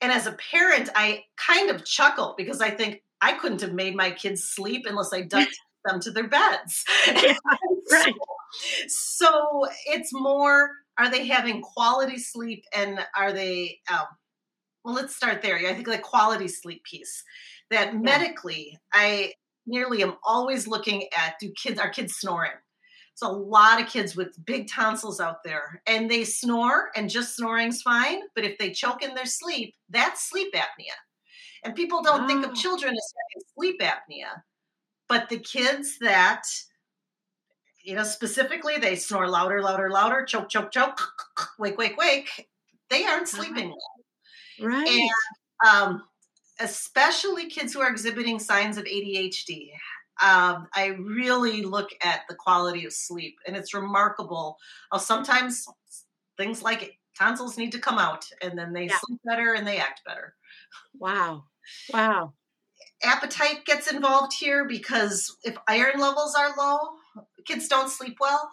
And 0.00 0.12
as 0.12 0.26
a 0.26 0.32
parent, 0.32 0.88
I 0.94 1.24
kind 1.36 1.70
of 1.70 1.84
chuckle 1.84 2.34
because 2.36 2.60
I 2.60 2.70
think 2.70 3.02
I 3.20 3.32
couldn't 3.32 3.60
have 3.62 3.72
made 3.72 3.96
my 3.96 4.10
kids 4.10 4.44
sleep 4.44 4.86
unless 4.88 5.12
I 5.12 5.22
ducked 5.22 5.58
them 5.84 6.00
to 6.00 6.10
their 6.10 6.28
beds. 6.28 6.84
Yeah, 7.06 7.34
right. 7.90 8.14
so, 8.86 8.86
so 8.88 9.66
it's 9.86 10.12
more 10.12 10.70
are 10.98 11.10
they 11.10 11.26
having 11.26 11.62
quality 11.62 12.18
sleep 12.18 12.64
and 12.74 12.98
are 13.16 13.32
they 13.32 13.78
um, 13.90 14.06
well 14.84 14.94
let's 14.94 15.16
start 15.16 15.42
there 15.42 15.56
i 15.56 15.72
think 15.72 15.86
the 15.86 15.98
quality 15.98 16.48
sleep 16.48 16.82
piece 16.84 17.22
that 17.70 17.96
medically 17.96 18.76
i 18.92 19.32
nearly 19.68 20.02
am 20.02 20.16
always 20.24 20.66
looking 20.66 21.06
at 21.16 21.34
do 21.40 21.52
kids 21.52 21.78
are 21.78 21.90
kids 21.90 22.14
snoring 22.14 22.52
so 23.14 23.28
a 23.28 23.32
lot 23.32 23.80
of 23.80 23.88
kids 23.88 24.16
with 24.16 24.44
big 24.44 24.68
tonsils 24.68 25.20
out 25.20 25.42
there 25.44 25.82
and 25.86 26.10
they 26.10 26.24
snore 26.24 26.90
and 26.96 27.10
just 27.10 27.36
snoring's 27.36 27.82
fine 27.82 28.20
but 28.34 28.44
if 28.44 28.56
they 28.58 28.70
choke 28.70 29.02
in 29.02 29.14
their 29.14 29.26
sleep 29.26 29.74
that's 29.90 30.28
sleep 30.28 30.52
apnea 30.54 30.94
and 31.64 31.74
people 31.74 32.02
don't 32.02 32.26
think 32.26 32.46
of 32.46 32.54
children 32.54 32.92
as 32.92 33.14
having 33.34 33.46
sleep 33.56 33.80
apnea 33.80 34.42
but 35.08 35.28
the 35.28 35.38
kids 35.38 35.98
that 36.00 36.44
you 37.88 37.94
know, 37.94 38.02
specifically 38.02 38.76
they 38.76 38.96
snore 38.96 39.28
louder, 39.28 39.62
louder, 39.62 39.88
louder, 39.88 40.22
choke, 40.24 40.50
choke, 40.50 40.70
choke, 40.70 41.00
wake, 41.58 41.78
wake, 41.78 41.96
wake. 41.96 42.46
They 42.90 43.04
aren't 43.04 43.28
sleeping 43.28 43.70
well. 43.70 44.68
Right. 44.68 44.86
And 44.86 45.10
um, 45.66 46.02
especially 46.60 47.48
kids 47.48 47.72
who 47.72 47.80
are 47.80 47.90
exhibiting 47.90 48.38
signs 48.38 48.76
of 48.76 48.84
ADHD. 48.84 49.70
Um, 50.20 50.66
I 50.74 50.96
really 50.98 51.62
look 51.62 51.90
at 52.02 52.22
the 52.28 52.34
quality 52.34 52.84
of 52.84 52.92
sleep, 52.92 53.36
and 53.46 53.56
it's 53.56 53.72
remarkable 53.74 54.56
how 54.90 54.98
sometimes 54.98 55.66
things 56.36 56.62
like 56.62 56.98
tonsils 57.16 57.56
need 57.56 57.72
to 57.72 57.78
come 57.78 57.98
out, 57.98 58.24
and 58.42 58.58
then 58.58 58.72
they 58.72 58.86
yeah. 58.86 58.98
sleep 59.04 59.20
better 59.24 59.54
and 59.54 59.66
they 59.66 59.78
act 59.78 60.02
better. 60.04 60.34
Wow. 60.98 61.44
Wow. 61.92 62.32
Appetite 63.02 63.64
gets 63.64 63.92
involved 63.92 64.32
here 64.32 64.64
because 64.66 65.36
if 65.44 65.56
iron 65.68 66.00
levels 66.00 66.34
are 66.34 66.54
low, 66.56 66.78
kids 67.44 67.68
don't 67.68 67.90
sleep 67.90 68.16
well. 68.20 68.50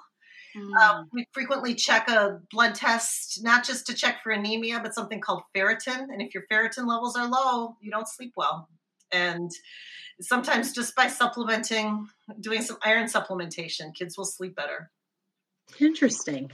Mm. 0.56 0.74
Um, 0.76 1.10
we 1.12 1.28
frequently 1.34 1.76
check 1.76 2.10
a 2.10 2.40
blood 2.52 2.76
test, 2.76 3.44
not 3.44 3.66
just 3.66 3.86
to 3.88 3.94
check 3.94 4.24
for 4.24 4.32
anemia, 4.32 4.80
but 4.82 4.94
something 4.94 5.20
called 5.20 5.44
ferritin. 5.56 6.08
And 6.10 6.22
if 6.22 6.34
your 6.34 6.44
ferritin 6.52 6.88
levels 6.88 7.16
are 7.16 7.28
low, 7.28 7.76
you 7.82 7.92
don't 7.92 8.08
sleep 8.08 8.34
well. 8.38 8.70
And 9.12 9.52
sometimes 10.22 10.74
just 10.74 10.96
by 10.96 11.08
supplementing, 11.08 12.08
doing 12.40 12.62
some 12.62 12.78
iron 12.84 13.06
supplementation, 13.06 13.94
kids 13.94 14.18
will 14.18 14.26
sleep 14.26 14.56
better. 14.56 14.92
Interesting. 15.80 16.52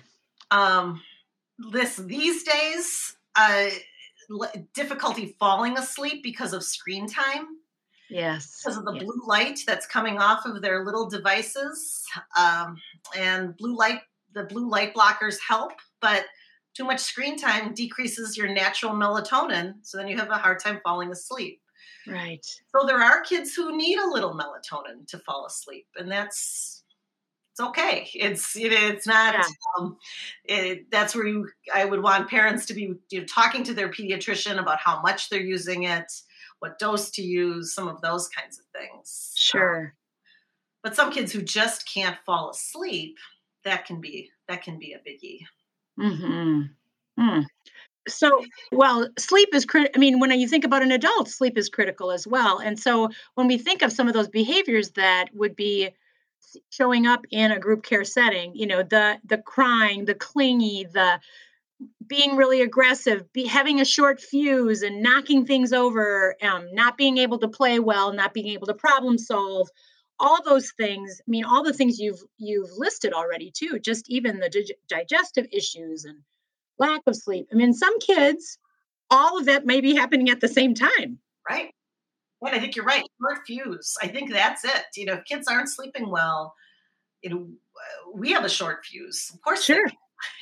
Um, 0.50 1.02
this 1.72 1.98
these 1.98 2.44
days, 2.44 3.16
uh, 3.36 3.70
difficulty 4.74 5.36
falling 5.40 5.78
asleep 5.78 6.24
because 6.24 6.54
of 6.54 6.64
screen 6.64 7.08
time 7.08 7.61
Yes. 8.12 8.62
Because 8.62 8.78
of 8.78 8.86
the 8.86 8.94
yes. 8.94 9.04
blue 9.04 9.22
light 9.26 9.60
that's 9.66 9.88
coming 9.88 10.20
off 10.20 10.46
of 10.46 10.62
their 10.62 10.84
little 10.84 11.10
devices. 11.10 12.04
Um, 12.38 12.78
and 13.18 13.56
blue 13.58 13.76
light, 13.76 14.02
the 14.34 14.44
blue 14.44 14.70
light 14.70 14.94
blockers 14.94 15.38
help, 15.46 15.72
but 16.02 16.26
too 16.74 16.84
much 16.84 17.00
screen 17.00 17.38
time 17.38 17.74
decreases 17.74 18.38
your 18.38 18.48
natural 18.48 18.94
melatonin. 18.94 19.76
So 19.82 19.98
then 19.98 20.08
you 20.08 20.18
have 20.18 20.30
a 20.30 20.38
hard 20.38 20.60
time 20.60 20.82
falling 20.84 21.12
asleep. 21.12 21.62
Right. 22.08 22.46
So 22.76 22.86
there 22.86 23.02
are 23.02 23.22
kids 23.22 23.54
who 23.54 23.78
need 23.78 23.98
a 23.98 24.10
little 24.10 24.34
melatonin 24.34 25.08
to 25.08 25.20
fall 25.20 25.46
asleep, 25.46 25.88
and 25.98 26.12
that's 26.12 26.84
it's 27.52 27.60
okay. 27.60 28.10
It's 28.14 28.56
it, 28.56 28.72
it's 28.72 29.06
not. 29.06 29.36
Yeah. 29.36 29.44
Um, 29.78 29.98
it, 30.46 30.90
that's 30.90 31.14
where 31.14 31.28
you. 31.28 31.50
I 31.74 31.86
would 31.86 32.02
want 32.02 32.30
parents 32.30 32.66
to 32.68 32.74
be 32.74 32.94
you 33.10 33.20
know, 33.20 33.26
talking 33.26 33.64
to 33.66 33.74
their 33.74 33.90
pediatrician 33.90 34.58
about 34.58 34.80
how 34.80 35.02
much 35.02 35.30
they're 35.30 35.42
using 35.42 35.84
it, 35.84 36.12
what 36.62 36.78
dose 36.78 37.10
to 37.12 37.24
use, 37.24 37.74
some 37.74 37.88
of 37.88 38.02
those 38.02 38.30
kinds 38.30 38.60
of 38.60 38.66
things. 38.68 39.34
Sure. 39.36 39.80
Um, 39.80 39.92
but 40.84 40.96
some 40.96 41.12
kids 41.12 41.32
who 41.32 41.42
just 41.42 41.92
can't 41.92 42.18
fall 42.26 42.52
asleep, 42.52 43.18
that 43.66 43.86
can 43.86 44.00
be 44.00 44.30
that 44.48 44.64
can 44.64 44.80
be 44.80 44.94
a 44.94 45.00
biggie. 45.00 45.40
Mm-hmm. 46.00 46.62
Mm. 47.20 47.46
So, 48.08 48.44
well, 48.72 49.08
sleep 49.20 49.50
is 49.54 49.66
critical. 49.66 49.94
I 49.96 50.00
mean, 50.00 50.20
when 50.20 50.32
you 50.40 50.48
think 50.48 50.64
about 50.64 50.82
an 50.82 50.92
adult, 50.92 51.30
sleep 51.30 51.58
is 51.58 51.70
critical 51.70 52.12
as 52.12 52.26
well. 52.26 52.58
And 52.58 52.80
so, 52.80 53.10
when 53.36 53.48
we 53.48 53.58
think 53.58 53.82
of 53.82 53.92
some 53.92 54.08
of 54.08 54.14
those 54.14 54.28
behaviors 54.28 54.92
that 54.92 55.26
would 55.34 55.56
be 55.56 55.90
showing 56.70 57.06
up 57.06 57.26
in 57.32 57.52
a 57.52 57.60
group 57.60 57.84
care 57.84 58.04
setting, 58.04 58.56
you 58.56 58.68
know, 58.68 58.84
the 58.84 59.20
the 59.26 59.38
crying, 59.38 60.06
the 60.06 60.16
clingy, 60.16 60.88
the 60.92 61.20
being 62.08 62.36
really 62.36 62.62
aggressive, 62.62 63.32
be, 63.34 63.46
having 63.46 63.80
a 63.80 63.86
short 63.86 64.20
fuse 64.20 64.82
and 64.82 65.02
knocking 65.02 65.46
things 65.46 65.72
over, 65.74 66.36
um, 66.42 66.68
not 66.74 66.98
being 66.98 67.18
able 67.18 67.40
to 67.40 67.48
play 67.48 67.80
well, 67.80 68.14
not 68.14 68.34
being 68.34 68.48
able 68.48 68.68
to 68.68 68.74
problem 68.74 69.18
solve, 69.18 69.70
all 70.20 70.44
those 70.44 70.72
things. 70.72 71.22
I 71.26 71.30
mean, 71.30 71.46
all 71.46 71.64
the 71.64 71.74
things 71.74 72.00
you've 72.00 72.22
you've 72.38 72.70
listed 72.78 73.14
already 73.14 73.52
too. 73.52 73.80
Just 73.80 74.10
even 74.10 74.40
the 74.40 74.50
dig- 74.50 74.76
digestive 74.88 75.48
issues 75.52 76.06
and 76.06 76.20
lack 76.78 77.02
of 77.08 77.16
sleep. 77.16 77.48
I 77.52 77.56
mean, 77.56 77.74
some 77.74 77.98
kids, 78.00 78.58
all 79.10 79.38
of 79.38 79.46
that 79.46 79.66
may 79.66 79.82
be 79.82 79.96
happening 79.96 80.30
at 80.30 80.42
the 80.42 80.48
same 80.48 80.74
time. 80.74 81.20
Right. 81.50 81.74
Well, 82.40 82.54
I 82.54 82.60
think 82.60 82.76
you're 82.76 82.86
right. 82.86 83.04
Short 83.20 83.40
fuse. 83.46 83.96
I 84.02 84.08
think 84.08 84.32
that's 84.32 84.66
it. 84.66 84.86
You 84.96 85.06
know, 85.06 85.14
if 85.14 85.26
kids 85.26 85.48
aren't 85.48 85.70
sleeping 85.70 86.10
well, 86.10 86.56
you 87.22 87.30
know, 87.30 87.48
we 88.14 88.32
have 88.32 88.44
a 88.44 88.50
short 88.50 88.84
fuse. 88.86 89.32
Of 89.34 89.42
course, 89.42 89.64
sure 89.64 89.86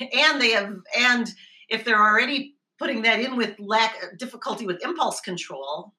and 0.00 0.40
they 0.40 0.50
have 0.50 0.74
and 0.98 1.30
if 1.68 1.84
they're 1.84 2.02
already 2.02 2.54
putting 2.78 3.02
that 3.02 3.20
in 3.20 3.36
with 3.36 3.54
lack 3.58 3.96
difficulty 4.18 4.66
with 4.66 4.82
impulse 4.84 5.20
control 5.20 5.94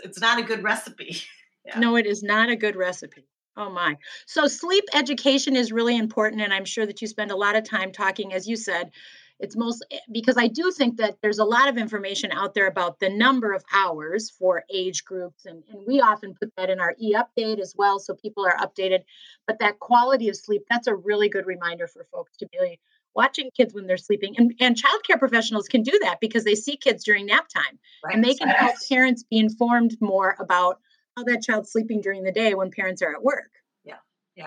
it's 0.00 0.20
not 0.20 0.38
a 0.38 0.42
good 0.42 0.62
recipe. 0.62 1.16
Yeah. 1.66 1.80
no 1.80 1.96
it 1.96 2.06
is 2.06 2.22
not 2.22 2.48
a 2.48 2.56
good 2.56 2.76
recipe. 2.76 3.26
Oh 3.54 3.68
my. 3.68 3.98
So 4.24 4.46
sleep 4.46 4.84
education 4.94 5.54
is 5.54 5.70
really 5.70 5.98
important 5.98 6.40
and 6.40 6.54
i'm 6.54 6.64
sure 6.64 6.86
that 6.86 7.02
you 7.02 7.08
spend 7.08 7.30
a 7.30 7.36
lot 7.36 7.56
of 7.56 7.64
time 7.64 7.92
talking 7.92 8.32
as 8.32 8.48
you 8.48 8.56
said 8.56 8.90
it's 9.38 9.56
most 9.56 9.84
eh, 9.90 9.98
because 10.10 10.36
i 10.38 10.46
do 10.46 10.70
think 10.70 10.96
that 10.96 11.16
there's 11.20 11.38
a 11.38 11.44
lot 11.44 11.68
of 11.68 11.76
information 11.76 12.30
out 12.32 12.54
there 12.54 12.66
about 12.66 13.00
the 13.00 13.10
number 13.10 13.52
of 13.52 13.62
hours 13.74 14.30
for 14.30 14.64
age 14.72 15.04
groups 15.04 15.44
and, 15.46 15.62
and 15.68 15.80
we 15.86 16.00
often 16.00 16.34
put 16.34 16.50
that 16.56 16.70
in 16.70 16.80
our 16.80 16.94
e-update 16.98 17.60
as 17.60 17.74
well 17.76 17.98
so 17.98 18.14
people 18.14 18.46
are 18.46 18.56
updated. 18.56 19.00
But 19.46 19.58
that 19.60 19.78
quality 19.78 20.28
of 20.28 20.36
sleep 20.36 20.62
that's 20.70 20.86
a 20.86 20.94
really 20.94 21.28
good 21.28 21.46
reminder 21.46 21.86
for 21.86 22.06
folks 22.10 22.36
to 22.38 22.46
be 22.46 22.78
watching 23.18 23.50
kids 23.50 23.74
when 23.74 23.88
they're 23.88 23.96
sleeping. 23.96 24.36
And, 24.38 24.54
and 24.60 24.76
childcare 24.76 25.18
professionals 25.18 25.66
can 25.66 25.82
do 25.82 25.98
that 26.02 26.20
because 26.20 26.44
they 26.44 26.54
see 26.54 26.76
kids 26.76 27.02
during 27.02 27.26
nap 27.26 27.48
time 27.48 27.76
right. 28.04 28.14
and 28.14 28.22
they 28.22 28.32
can 28.32 28.48
help 28.48 28.76
parents 28.88 29.24
be 29.24 29.38
informed 29.38 29.96
more 30.00 30.36
about 30.38 30.78
how 31.16 31.24
that 31.24 31.42
child's 31.42 31.72
sleeping 31.72 32.00
during 32.00 32.22
the 32.22 32.30
day 32.30 32.54
when 32.54 32.70
parents 32.70 33.02
are 33.02 33.12
at 33.12 33.22
work. 33.22 33.50
Yeah. 33.84 33.96
Yeah. 34.36 34.46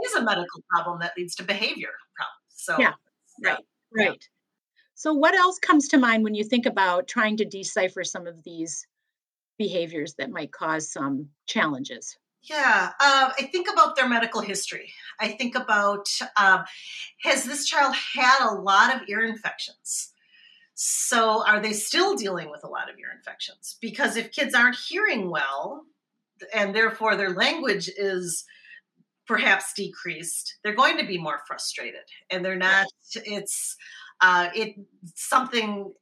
It 0.00 0.06
is 0.06 0.14
a 0.14 0.22
medical 0.22 0.62
problem 0.70 1.00
that 1.00 1.12
leads 1.18 1.34
to 1.34 1.42
behavior 1.42 1.90
problems. 2.16 2.40
So, 2.48 2.76
yeah. 2.78 2.94
Right. 3.44 3.58
Yeah. 3.94 4.08
Right. 4.08 4.28
So, 4.94 5.12
what 5.12 5.34
else 5.34 5.58
comes 5.58 5.88
to 5.88 5.98
mind 5.98 6.24
when 6.24 6.34
you 6.34 6.44
think 6.44 6.64
about 6.64 7.08
trying 7.08 7.36
to 7.38 7.44
decipher 7.44 8.04
some 8.04 8.26
of 8.26 8.42
these 8.42 8.86
behaviors 9.58 10.14
that 10.14 10.30
might 10.30 10.50
cause 10.50 10.90
some 10.90 11.28
challenges? 11.46 12.16
Yeah, 12.42 12.90
uh, 12.98 13.30
I 13.38 13.42
think 13.52 13.68
about 13.72 13.94
their 13.94 14.08
medical 14.08 14.40
history. 14.40 14.92
I 15.20 15.28
think 15.28 15.54
about 15.54 16.08
um, 16.36 16.64
has 17.22 17.44
this 17.44 17.66
child 17.66 17.94
had 17.94 18.48
a 18.48 18.54
lot 18.54 18.94
of 18.94 19.08
ear 19.08 19.24
infections? 19.24 20.10
So 20.74 21.46
are 21.46 21.60
they 21.60 21.72
still 21.72 22.16
dealing 22.16 22.50
with 22.50 22.64
a 22.64 22.68
lot 22.68 22.90
of 22.90 22.98
ear 22.98 23.12
infections? 23.16 23.76
Because 23.80 24.16
if 24.16 24.32
kids 24.32 24.54
aren't 24.54 24.76
hearing 24.76 25.30
well, 25.30 25.84
and 26.52 26.74
therefore 26.74 27.14
their 27.14 27.30
language 27.30 27.88
is 27.96 28.44
perhaps 29.28 29.72
decreased, 29.74 30.56
they're 30.64 30.74
going 30.74 30.98
to 30.98 31.06
be 31.06 31.18
more 31.18 31.42
frustrated, 31.46 32.00
and 32.30 32.44
they're 32.44 32.56
not. 32.56 32.86
It's 33.14 33.76
uh, 34.20 34.48
it 34.52 34.74
something 35.14 35.92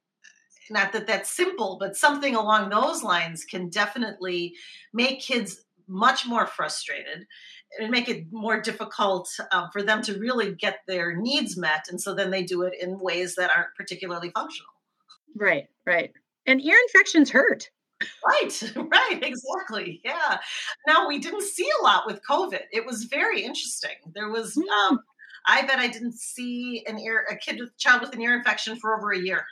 not 0.71 0.93
that 0.93 1.07
that's 1.07 1.31
simple, 1.31 1.77
but 1.79 1.97
something 1.97 2.35
along 2.35 2.71
those 2.71 3.03
lines 3.03 3.45
can 3.45 3.69
definitely 3.69 4.55
make 4.95 5.21
kids 5.21 5.65
much 5.91 6.27
more 6.27 6.47
frustrated 6.47 7.27
and 7.79 7.91
make 7.91 8.09
it 8.09 8.27
more 8.31 8.61
difficult 8.61 9.29
um, 9.53 9.69
for 9.73 9.83
them 9.83 10.03
to 10.03 10.19
really 10.19 10.55
get 10.55 10.79
their 10.87 11.17
needs 11.17 11.57
met. 11.57 11.87
And 11.91 12.01
so 12.01 12.15
then 12.15 12.31
they 12.31 12.43
do 12.43 12.63
it 12.63 12.75
in 12.81 12.99
ways 12.99 13.35
that 13.35 13.51
aren't 13.51 13.75
particularly 13.77 14.31
functional. 14.31 14.73
Right, 15.37 15.69
right. 15.85 16.13
And 16.47 16.61
ear 16.65 16.79
infections 16.87 17.31
hurt. 17.31 17.71
Right, 18.27 18.73
right, 18.77 19.21
exactly. 19.23 20.01
Yeah. 20.05 20.39
Now 20.87 21.07
we 21.07 21.19
didn't 21.19 21.43
see 21.43 21.69
a 21.81 21.83
lot 21.83 22.07
with 22.07 22.21
COVID. 22.29 22.63
It 22.73 22.87
was 22.87 23.05
very 23.05 23.43
interesting. 23.43 23.97
There 24.15 24.31
was, 24.31 24.57
mm. 24.57 24.69
um, 24.89 25.01
I 25.47 25.63
bet 25.67 25.79
I 25.79 25.89
didn't 25.89 26.15
see 26.15 26.85
an 26.87 26.99
ear, 26.99 27.27
a 27.31 27.37
kid 27.37 27.61
with 27.61 27.77
child 27.79 28.01
with 28.01 28.15
an 28.15 28.21
ear 28.21 28.37
infection 28.37 28.77
for 28.77 28.97
over 28.97 29.13
a 29.13 29.19
year. 29.19 29.45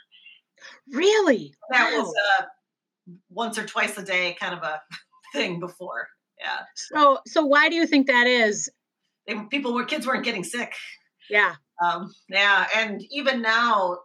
Really? 0.91 1.53
That 1.71 1.91
wow. 1.91 1.99
was 1.99 2.13
uh, 2.39 2.43
once 3.29 3.57
or 3.57 3.65
twice 3.65 3.97
a 3.97 4.03
day 4.03 4.35
kind 4.39 4.53
of 4.53 4.63
a 4.63 4.81
thing 5.33 5.59
before. 5.59 6.07
Yeah. 6.39 6.59
So, 6.75 7.19
so 7.27 7.45
why 7.45 7.69
do 7.69 7.75
you 7.75 7.85
think 7.85 8.07
that 8.07 8.27
is? 8.27 8.69
They, 9.27 9.35
people 9.49 9.73
were 9.73 9.85
kids 9.85 10.07
weren't 10.07 10.25
getting 10.25 10.43
sick. 10.43 10.73
Yeah. 11.29 11.55
Um, 11.83 12.13
yeah, 12.29 12.67
and 12.75 13.01
even 13.11 13.41
now, 13.41 13.99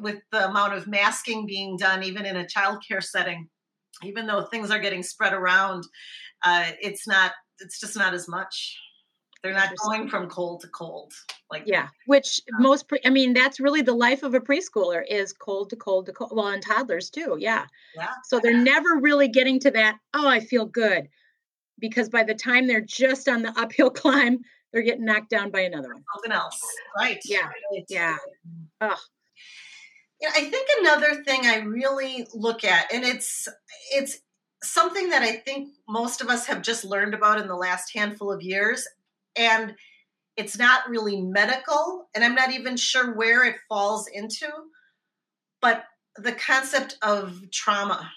with 0.00 0.18
the 0.32 0.48
amount 0.48 0.74
of 0.74 0.86
masking 0.86 1.46
being 1.46 1.76
done, 1.76 2.02
even 2.02 2.26
in 2.26 2.36
a 2.36 2.44
childcare 2.44 3.02
setting, 3.02 3.48
even 4.02 4.26
though 4.26 4.42
things 4.42 4.70
are 4.70 4.78
getting 4.78 5.02
spread 5.02 5.32
around, 5.32 5.84
uh, 6.42 6.70
it's 6.80 7.06
not. 7.06 7.32
It's 7.60 7.78
just 7.78 7.96
not 7.96 8.14
as 8.14 8.26
much. 8.26 8.78
They're 9.42 9.52
not 9.52 9.70
going 9.84 10.08
from 10.08 10.28
cold 10.28 10.60
to 10.62 10.68
cold. 10.68 11.12
Like 11.50 11.64
yeah, 11.66 11.88
which 12.06 12.40
most 12.58 12.88
pre- 12.88 13.00
I 13.04 13.10
mean 13.10 13.32
that's 13.32 13.58
really 13.60 13.82
the 13.82 13.94
life 13.94 14.22
of 14.22 14.34
a 14.34 14.40
preschooler 14.40 15.02
is 15.08 15.32
cold 15.32 15.70
to 15.70 15.76
cold 15.76 16.06
to 16.06 16.12
cold. 16.12 16.30
Well, 16.34 16.48
and 16.48 16.62
toddlers 16.62 17.10
too. 17.10 17.36
Yeah. 17.38 17.66
Yeah. 17.96 18.08
So 18.24 18.38
they're 18.40 18.56
never 18.56 18.96
really 19.00 19.28
getting 19.28 19.58
to 19.60 19.70
that. 19.72 19.98
Oh, 20.14 20.28
I 20.28 20.40
feel 20.40 20.66
good, 20.66 21.08
because 21.80 22.08
by 22.08 22.22
the 22.22 22.34
time 22.34 22.66
they're 22.66 22.80
just 22.80 23.28
on 23.28 23.42
the 23.42 23.52
uphill 23.58 23.90
climb, 23.90 24.40
they're 24.72 24.82
getting 24.82 25.04
knocked 25.04 25.30
down 25.30 25.50
by 25.50 25.60
another 25.60 25.92
one. 25.94 26.04
Something 26.14 26.32
else. 26.32 26.60
Right. 26.96 27.20
Yeah. 27.24 27.46
Right. 27.72 27.84
Yeah. 27.88 28.16
Oh. 28.80 28.96
Yeah, 30.20 30.30
I 30.36 30.44
think 30.44 30.68
another 30.80 31.22
thing 31.24 31.46
I 31.46 31.60
really 31.60 32.26
look 32.34 32.62
at, 32.62 32.92
and 32.92 33.04
it's 33.04 33.48
it's 33.90 34.18
something 34.62 35.08
that 35.08 35.22
I 35.22 35.36
think 35.36 35.70
most 35.88 36.20
of 36.20 36.28
us 36.28 36.46
have 36.46 36.60
just 36.60 36.84
learned 36.84 37.14
about 37.14 37.40
in 37.40 37.48
the 37.48 37.56
last 37.56 37.94
handful 37.94 38.30
of 38.30 38.42
years, 38.42 38.86
and 39.34 39.74
it's 40.36 40.58
not 40.58 40.88
really 40.88 41.20
medical 41.20 42.08
and 42.14 42.24
i'm 42.24 42.34
not 42.34 42.50
even 42.50 42.76
sure 42.76 43.14
where 43.14 43.44
it 43.44 43.56
falls 43.68 44.08
into 44.08 44.48
but 45.60 45.84
the 46.16 46.32
concept 46.32 46.96
of 47.02 47.38
trauma 47.50 48.10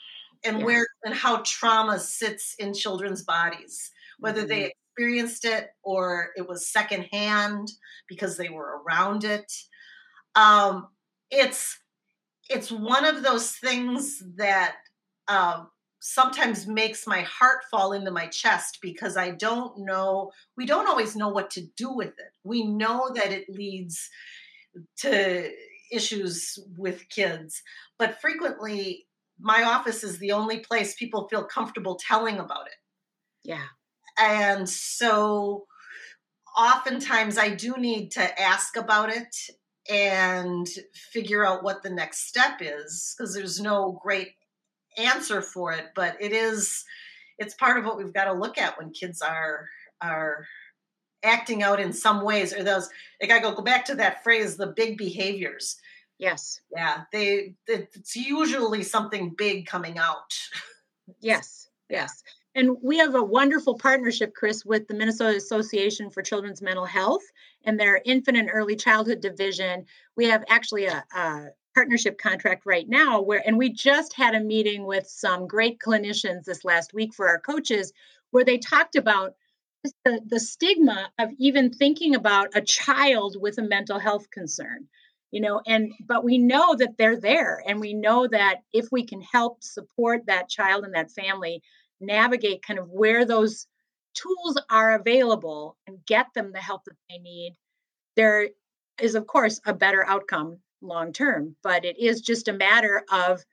and 0.46 0.60
yeah. 0.60 0.66
where 0.66 0.88
and 1.04 1.14
how 1.14 1.42
trauma 1.46 2.00
sits 2.00 2.56
in 2.60 2.74
children's 2.74 3.24
bodies 3.24 3.92
whether 4.20 4.42
mm-hmm. 4.42 4.50
they 4.50 4.72
experienced 4.96 5.46
it 5.46 5.70
or 5.84 6.30
it 6.36 6.48
was 6.48 6.72
secondhand 6.72 7.70
because 8.08 8.38
they 8.38 8.50
were 8.50 8.82
around 8.86 9.24
it 9.24 9.52
um, 10.36 10.88
it's 11.30 11.80
it's 12.50 12.72
one 12.72 13.06
of 13.06 13.24
those 13.24 13.52
things 13.52 14.22
that 14.36 14.76
um, 15.28 15.70
sometimes 16.00 16.68
makes 16.68 17.08
my 17.08 17.22
heart 17.22 17.64
fall 17.72 17.94
into 17.94 18.12
my 18.12 18.28
chest 18.28 18.80
because 18.82 19.16
I 19.16 19.32
don't 19.32 19.80
know, 19.80 20.32
we 20.58 20.66
don't 20.66 20.88
always 20.88 21.16
know 21.16 21.30
what 21.30 21.50
to 21.52 21.62
do 21.78 21.92
with 21.94 22.10
it. 22.20 22.34
We 22.44 22.66
know 22.66 23.12
that 23.16 23.32
it 23.32 23.50
leads 23.50 24.10
to 24.98 25.50
issues 25.92 26.60
with 26.78 27.08
kids, 27.10 27.62
but 27.98 28.20
frequently 28.20 29.08
my 29.44 29.64
office 29.64 30.04
is 30.04 30.18
the 30.18 30.32
only 30.32 30.60
place 30.60 30.96
people 30.96 31.28
feel 31.28 31.44
comfortable 31.44 32.00
telling 32.00 32.40
about 32.40 32.68
it. 32.68 32.74
Yeah. 33.44 33.66
And 34.18 34.68
so 34.70 35.66
oftentimes 36.58 37.38
I 37.38 37.50
do 37.50 37.76
need 37.78 38.12
to 38.12 38.42
ask 38.42 38.78
about 38.78 39.10
it 39.10 39.36
and 39.90 40.68
figure 41.12 41.46
out 41.46 41.64
what 41.64 41.84
the 41.84 41.90
next 41.90 42.28
step 42.28 42.60
is 42.62 43.14
because 43.18 43.34
there's 43.34 43.60
no 43.60 44.00
great 44.02 44.30
answer 44.98 45.42
for 45.42 45.74
it, 45.74 45.88
but 45.94 46.16
it 46.22 46.32
is 46.32 46.86
it's 47.40 47.56
part 47.56 47.78
of 47.78 47.86
what 47.86 47.98
we've 47.98 48.14
got 48.14 48.26
to 48.26 48.34
look 48.34 48.58
at 48.58 48.78
when 48.78 48.92
kids 48.92 49.22
are 49.22 49.68
are 50.02 50.46
acting 51.24 51.64
out 51.64 51.80
in 51.80 51.92
some 51.92 52.24
ways 52.24 52.54
or 52.54 52.64
those 52.64 52.90
like 53.22 53.32
I 53.32 53.40
go 53.40 53.54
go 53.54 53.62
back 53.62 53.86
to 53.86 53.96
that 53.96 54.24
phrase 54.24 54.56
the 54.56 54.68
big 54.68 54.98
behaviors. 54.98 55.78
Yes. 56.18 56.62
Yeah, 56.76 57.04
they 57.12 57.56
it's 57.68 58.16
usually 58.16 58.84
something 58.84 59.34
big 59.38 59.66
coming 59.66 59.98
out. 59.98 60.34
Yes. 61.20 61.68
Yes. 61.90 62.24
And 62.56 62.78
we 62.82 62.98
have 63.00 63.14
a 63.14 63.22
wonderful 63.22 63.78
partnership, 63.78 64.34
Chris, 64.34 64.64
with 64.64 64.88
the 64.88 64.94
Minnesota 64.94 65.36
Association 65.36 66.10
for 66.10 66.22
Children's 66.22 66.62
Mental 66.62 66.86
Health 66.86 67.24
and 67.66 67.78
their 67.78 68.02
infant 68.06 68.38
and 68.38 68.50
early 68.52 68.78
childhood 68.78 69.20
division. 69.20 69.86
We 70.16 70.28
have 70.28 70.46
actually 70.48 70.86
a, 70.86 71.04
a 71.14 71.48
partnership 71.74 72.18
contract 72.18 72.66
right 72.66 72.88
now 72.88 73.22
where 73.22 73.42
and 73.46 73.58
we 73.58 73.72
just 73.74 74.14
had 74.14 74.36
a 74.36 74.40
meeting 74.40 74.86
with 74.86 75.08
some 75.08 75.48
great 75.48 75.80
clinicians 75.80 76.44
this 76.44 76.64
last 76.64 76.94
week 76.94 77.14
for 77.14 77.28
our 77.28 77.40
coaches 77.40 77.92
where 78.32 78.46
they 78.46 78.58
talked 78.58 78.96
about 78.96 79.34
the, 80.06 80.22
the 80.26 80.40
stigma 80.40 81.10
of 81.20 81.30
even 81.38 81.72
thinking 81.72 82.16
about 82.16 82.50
a 82.56 82.62
child 82.62 83.36
with 83.40 83.58
a 83.58 83.64
mental 83.64 84.00
health 84.00 84.30
concern 84.30 84.88
you 85.34 85.42
know 85.42 85.62
and 85.68 85.92
but 86.08 86.24
we 86.24 86.38
know 86.38 86.76
that 86.76 86.98
they're 86.98 87.20
there 87.20 87.62
and 87.68 87.80
we 87.80 87.94
know 87.94 88.28
that 88.28 88.62
if 88.72 88.88
we 88.92 89.06
can 89.06 89.22
help 89.22 89.64
support 89.64 90.26
that 90.26 90.50
child 90.50 90.86
and 90.86 90.94
that 90.94 91.12
family 91.12 91.62
navigate 92.00 92.66
kind 92.66 92.80
of 92.80 92.90
where 92.90 93.26
those 93.26 93.68
tools 94.14 94.60
are 94.70 94.96
available 94.96 95.76
and 95.88 96.06
get 96.06 96.28
them 96.36 96.52
the 96.54 96.60
help 96.60 96.84
that 96.86 96.96
they 97.10 97.18
need 97.18 97.56
there 98.16 98.48
is 99.02 99.16
of 99.16 99.28
course 99.28 99.60
a 99.66 99.74
better 99.74 100.06
outcome 100.08 100.60
long 100.84 101.14
term, 101.14 101.56
but 101.64 101.86
it 101.86 101.98
is 101.98 102.22
just 102.22 102.48
a 102.48 102.54
matter 102.54 103.04
of 103.12 103.44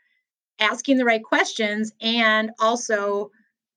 asking 0.59 0.99
the 0.99 1.05
right 1.05 1.23
questions 1.23 1.93
and 2.01 2.51
also 2.59 3.31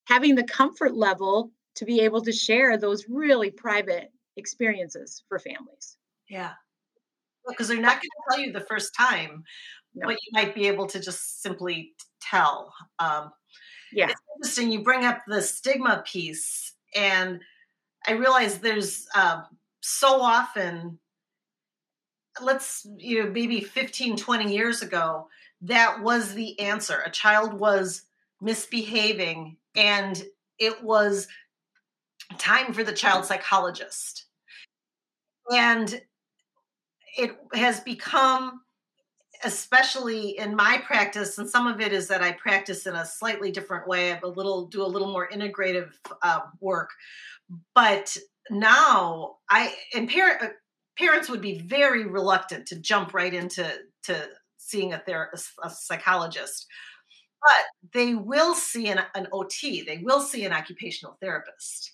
having 0.06 0.36
the 0.36 0.44
comfort 0.44 0.96
level 0.96 1.52
to 1.76 1.86
be 1.86 2.02
able 2.02 2.22
to 2.22 2.32
share 2.32 2.78
those 2.78 3.06
really 3.08 3.50
private 3.50 4.12
experiences 4.36 5.24
for 5.30 5.40
families. 5.40 5.98
Yeah. 6.30 6.54
Because 7.48 7.68
they're 7.68 7.80
not 7.80 7.96
going 7.96 8.02
to 8.02 8.24
tell 8.30 8.40
you 8.40 8.54
the 8.54 8.62
first 8.62 8.96
time, 8.98 9.44
no. 9.96 10.08
but 10.08 10.14
you 10.14 10.32
might 10.32 10.56
be 10.56 10.68
able 10.68 10.88
to 10.88 11.00
just 11.00 11.42
simply 11.42 11.94
tell. 12.22 12.74
Um, 13.00 13.32
yeah. 13.92 14.10
It's 14.10 14.22
interesting. 14.38 14.72
You 14.72 14.84
bring 14.84 15.06
up 15.06 15.24
the 15.28 15.42
stigma 15.42 16.04
piece, 16.06 16.74
and 16.96 17.42
I 18.08 18.14
realize 18.14 18.60
there's 18.60 19.08
uh, 19.16 19.42
so 19.82 20.22
often 20.22 21.00
let's 22.42 22.88
you 22.98 23.24
know 23.24 23.30
maybe 23.30 23.62
15 23.62 24.18
20 24.18 24.52
years 24.52 24.82
ago 24.82 25.28
that 25.62 26.02
was 26.02 26.34
the 26.34 26.60
answer 26.60 27.04
a 27.06 27.10
child 27.12 27.54
was 27.54 28.04
misbehaving 28.42 29.56
and 29.76 30.24
it 30.58 30.84
was 30.84 31.28
time 32.40 32.74
for 32.74 32.84
the 32.84 32.92
child 32.92 33.26
psychologist 33.26 34.26
and 35.52 36.02
it 37.18 37.32
has 37.54 37.80
become 37.80 38.62
especially 39.46 40.38
in 40.38 40.56
my 40.56 40.82
practice 40.86 41.38
and 41.38 41.50
some 41.50 41.68
of 41.68 41.82
it 41.82 41.92
is 41.92 42.08
that 42.08 42.22
i 42.22 42.32
practice 42.32 42.86
in 42.86 42.96
a 42.96 43.06
slightly 43.06 43.52
different 43.52 43.88
way 43.88 44.10
i 44.10 44.14
have 44.14 44.24
a 44.24 44.28
little 44.28 44.68
do 44.68 44.82
a 44.82 44.86
little 44.86 45.12
more 45.12 45.28
integrative 45.30 45.92
uh, 46.22 46.42
work 46.62 46.90
but 47.76 48.16
now 48.50 49.36
i 49.50 49.74
and 49.94 50.10
parent 50.10 50.42
uh, 50.42 50.48
parents 50.98 51.30
would 51.30 51.42
be 51.42 51.60
very 51.60 52.06
reluctant 52.06 52.68
to 52.68 52.80
jump 52.80 53.14
right 53.14 53.34
into 53.34 53.70
to 54.04 54.30
seeing 54.58 54.94
a 54.94 55.00
therapist, 55.00 55.52
a 55.64 55.70
psychologist, 55.70 56.68
but 57.42 57.92
they 57.94 58.16
will 58.16 58.56
see 58.56 58.88
an, 58.88 59.02
an 59.16 59.28
OT, 59.32 59.84
they 59.84 60.00
will 60.04 60.22
see 60.22 60.46
an 60.46 60.54
occupational 60.54 61.18
therapist. 61.22 61.94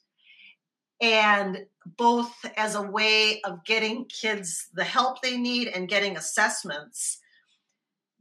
And 1.02 1.66
both 1.98 2.34
as 2.58 2.76
a 2.76 2.82
way 2.82 3.42
of 3.44 3.64
getting 3.66 4.06
kids 4.06 4.68
the 4.74 4.84
help 4.84 5.22
they 5.22 5.38
need 5.38 5.70
and 5.70 5.88
getting 5.88 6.18
assessments, 6.18 7.20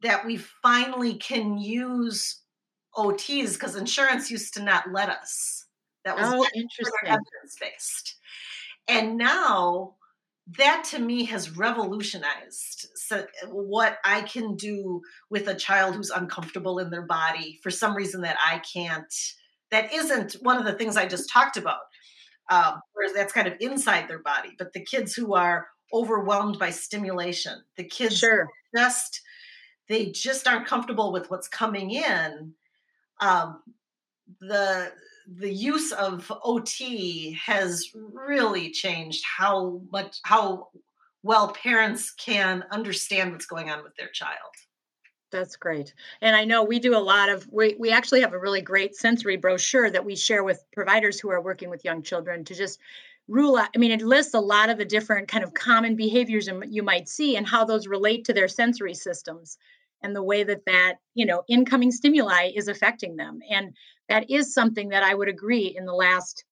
that 0.01 0.25
we 0.25 0.37
finally 0.37 1.15
can 1.15 1.59
use 1.59 2.41
OTs 2.97 3.55
because 3.55 3.77
insurance 3.77 4.31
used 4.31 4.55
to 4.55 4.63
not 4.63 4.85
let 4.93 5.09
us. 5.09 5.67
That 6.05 6.17
was 6.17 6.33
oh, 6.33 6.47
interesting. 6.55 6.93
evidence 7.05 7.57
based. 7.61 8.17
And 8.87 9.19
now 9.19 9.97
that 10.57 10.85
to 10.91 10.99
me 10.99 11.25
has 11.25 11.57
revolutionized 11.57 12.89
so 12.95 13.27
what 13.51 13.99
I 14.05 14.23
can 14.23 14.57
do 14.57 15.03
with 15.29 15.47
a 15.49 15.55
child 15.55 15.95
who's 15.95 16.11
uncomfortable 16.11 16.79
in 16.79 16.91
their 16.91 17.03
body 17.03 17.59
for 17.63 17.71
some 17.71 17.95
reason 17.95 18.23
that 18.23 18.39
I 18.45 18.61
can't. 18.61 19.13
That 19.71 19.93
isn't 19.93 20.37
one 20.41 20.57
of 20.57 20.65
the 20.65 20.73
things 20.73 20.97
I 20.97 21.07
just 21.07 21.31
talked 21.31 21.59
about, 21.59 21.81
um, 22.49 22.81
whereas 22.93 23.13
that's 23.13 23.33
kind 23.33 23.49
of 23.49 23.55
inside 23.61 24.09
their 24.09 24.21
body. 24.21 24.55
But 24.59 24.73
the 24.73 24.85
kids 24.85 25.15
who 25.15 25.35
are 25.35 25.69
overwhelmed 25.93 26.59
by 26.59 26.71
stimulation. 26.71 27.63
The 27.77 27.85
kids 27.85 28.19
Sure. 28.19 28.49
just 28.77 29.21
they 29.89 30.07
just 30.07 30.47
aren't 30.47 30.67
comfortable 30.67 31.13
with 31.13 31.31
what's 31.31 31.49
coming 31.49 31.93
in. 31.93 32.53
Um, 33.21 33.63
the 34.41 34.93
the 35.27 35.53
use 35.53 35.93
of 35.93 36.31
OT 36.43 37.33
has 37.45 37.91
really 37.95 38.71
changed 38.71 39.25
how 39.25 39.81
much 39.91 40.19
how 40.25 40.69
well 41.23 41.53
parents 41.53 42.11
can 42.13 42.65
understand 42.71 43.33
what's 43.33 43.47
going 43.47 43.71
on 43.71 43.83
with 43.83 43.95
their 43.97 44.09
child. 44.09 44.53
That's 45.31 45.57
great. 45.57 45.93
And 46.23 46.35
I 46.35 46.45
know 46.45 46.65
we 46.65 46.79
do 46.79 46.97
a 46.97 46.99
lot 46.99 47.29
of, 47.29 47.47
we, 47.53 47.77
we 47.79 47.91
actually 47.91 48.23
have 48.23 48.33
a 48.33 48.39
really 48.39 48.63
great 48.63 48.97
sensory 48.97 49.37
brochure 49.37 49.91
that 49.91 50.05
we 50.05 50.17
share 50.17 50.43
with 50.43 50.65
providers 50.73 51.21
who 51.21 51.31
are 51.31 51.41
working 51.41 51.69
with 51.69 51.85
young 51.85 52.03
children 52.03 52.45
to 52.47 52.55
just 52.55 52.79
rule 53.27 53.57
out. 53.57 53.69
I 53.75 53.79
mean, 53.79 53.91
it 53.91 54.01
lists 54.01 54.33
a 54.33 54.41
lot 54.41 54.71
of 54.71 54.79
the 54.79 54.87
different 54.87 55.29
kind 55.29 55.45
of 55.45 55.53
common 55.53 55.97
behaviors 55.97 56.49
you 56.71 56.83
might 56.83 57.09
see 57.11 57.37
and 57.37 57.47
how 57.47 57.65
those 57.67 57.87
relate 57.87 58.25
to 58.25 58.33
their 58.33 58.49
sensory 58.49 58.95
systems 58.95 59.59
and 60.03 60.17
the 60.17 60.23
way 60.23 60.45
that 60.45 60.65
that, 60.65 60.95
you 61.15 61.27
know, 61.27 61.43
incoming 61.47 61.91
stimuli 61.91 62.51
is 62.55 62.69
affecting 62.69 63.17
them. 63.17 63.41
And 63.51 63.77
that 64.09 64.31
is 64.31 64.55
something 64.55 64.89
that 64.91 65.03
I 65.03 65.15
would 65.15 65.29
agree 65.29 65.75
in 65.77 65.85
the 65.85 65.93
last 65.93 66.45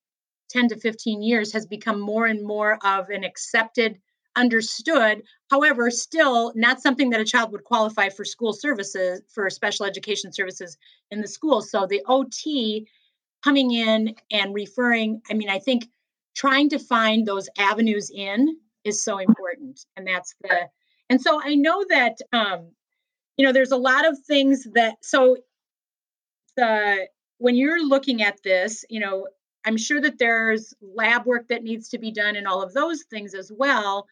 10 0.51 0.69
to 0.69 0.77
15 0.77 1.23
years 1.23 1.53
has 1.55 1.67
become 1.67 1.99
more 1.99 2.27
and 2.27 2.45
more 2.45 2.79
of 2.85 3.09
an 3.09 3.25
accepted 3.25 3.99
understood. 4.37 5.23
However, 5.51 5.91
still 5.91 6.53
not 6.55 6.81
something 6.81 7.11
that 7.11 7.21
a 7.21 7.25
child 7.25 7.53
would 7.53 7.65
qualify 7.65 8.09
for 8.09 8.25
school 8.25 8.53
services, 8.53 9.23
for 9.29 9.49
special 9.51 9.87
education 9.87 10.33
services 10.33 10.77
in 11.11 11.21
the 11.21 11.29
school. 11.29 11.61
So 11.63 11.87
the 11.87 12.03
OT 12.07 12.87
coming 13.43 13.73
in 13.73 14.15
and 14.31 14.55
referring, 14.55 15.23
I 15.31 15.35
mean, 15.35 15.49
I 15.49 15.59
think 15.59 15.89
trying 16.35 16.69
to 16.71 16.79
find 16.79 17.27
those 17.27 17.49
avenues 17.59 18.11
in 18.15 18.57
is 18.85 19.03
so 19.03 19.19
important. 19.19 19.85
And 19.97 20.07
that's 20.07 20.35
the, 20.43 20.69
and 21.09 21.21
so 21.21 21.41
I 21.43 21.55
know 21.55 21.85
that, 21.89 22.19
um, 22.33 22.71
you 23.37 23.47
know, 23.47 23.53
there's 23.53 23.73
a 23.73 23.77
lot 23.77 24.07
of 24.07 24.19
things 24.27 24.67
that, 24.75 24.97
so 25.03 25.37
the, 26.57 27.09
when 27.39 27.55
you're 27.55 27.87
looking 27.87 28.23
at 28.23 28.43
this, 28.43 28.85
you 28.91 29.01
know, 29.01 29.29
I'm 29.65 29.77
sure 29.77 30.01
that 30.01 30.19
there's 30.19 30.75
lab 30.81 31.27
work 31.27 31.49
that 31.49 31.65
needs 31.65 31.89
to 31.91 31.99
be 31.99 32.13
done 32.13 32.37
and 32.37 32.47
all 32.47 32.63
of 32.63 32.73
those 32.73 33.03
things 33.05 33.35
as 33.35 33.51
well 33.55 34.07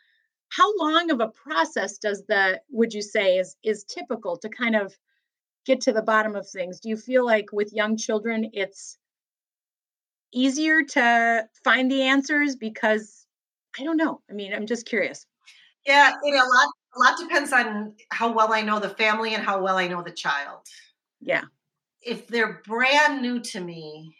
how 0.51 0.77
long 0.79 1.11
of 1.11 1.21
a 1.21 1.29
process 1.29 1.99
does 1.99 2.25
the 2.29 2.61
would 2.71 2.93
you 2.93 3.03
say 3.03 3.39
is 3.39 3.57
is 3.63 3.85
typical 3.85 4.37
to 4.37 4.49
kind 4.49 4.77
of 4.77 4.97
get 5.67 5.81
to 5.83 5.93
the 5.93 6.03
bottom 6.03 6.37
of 6.37 6.49
things? 6.49 6.81
Do 6.81 6.89
you 6.89 6.97
feel 6.97 7.25
like 7.25 7.47
with 7.53 7.73
young 7.73 7.97
children 7.97 8.51
it's 8.53 8.99
easier 10.35 10.83
to 10.83 11.49
find 11.63 11.91
the 11.91 12.03
answers 12.03 12.57
because 12.57 13.25
i 13.79 13.85
don't 13.85 13.97
know 13.97 14.21
i 14.29 14.33
mean 14.33 14.53
i'm 14.53 14.67
just 14.67 14.85
curious. 14.85 15.27
Yeah 15.87 16.13
it 16.23 16.35
a 16.35 16.37
lot 16.37 16.69
a 16.97 16.99
lot 16.99 17.19
depends 17.19 17.53
on 17.53 17.95
how 18.11 18.33
well 18.33 18.53
i 18.53 18.61
know 18.61 18.81
the 18.81 18.89
family 18.91 19.35
and 19.35 19.45
how 19.45 19.63
well 19.63 19.77
i 19.77 19.87
know 19.87 20.03
the 20.03 20.11
child. 20.11 20.67
Yeah. 21.21 21.45
If 22.03 22.27
they're 22.27 22.61
brand 22.67 23.23
new 23.23 23.41
to 23.41 23.61
me 23.61 24.17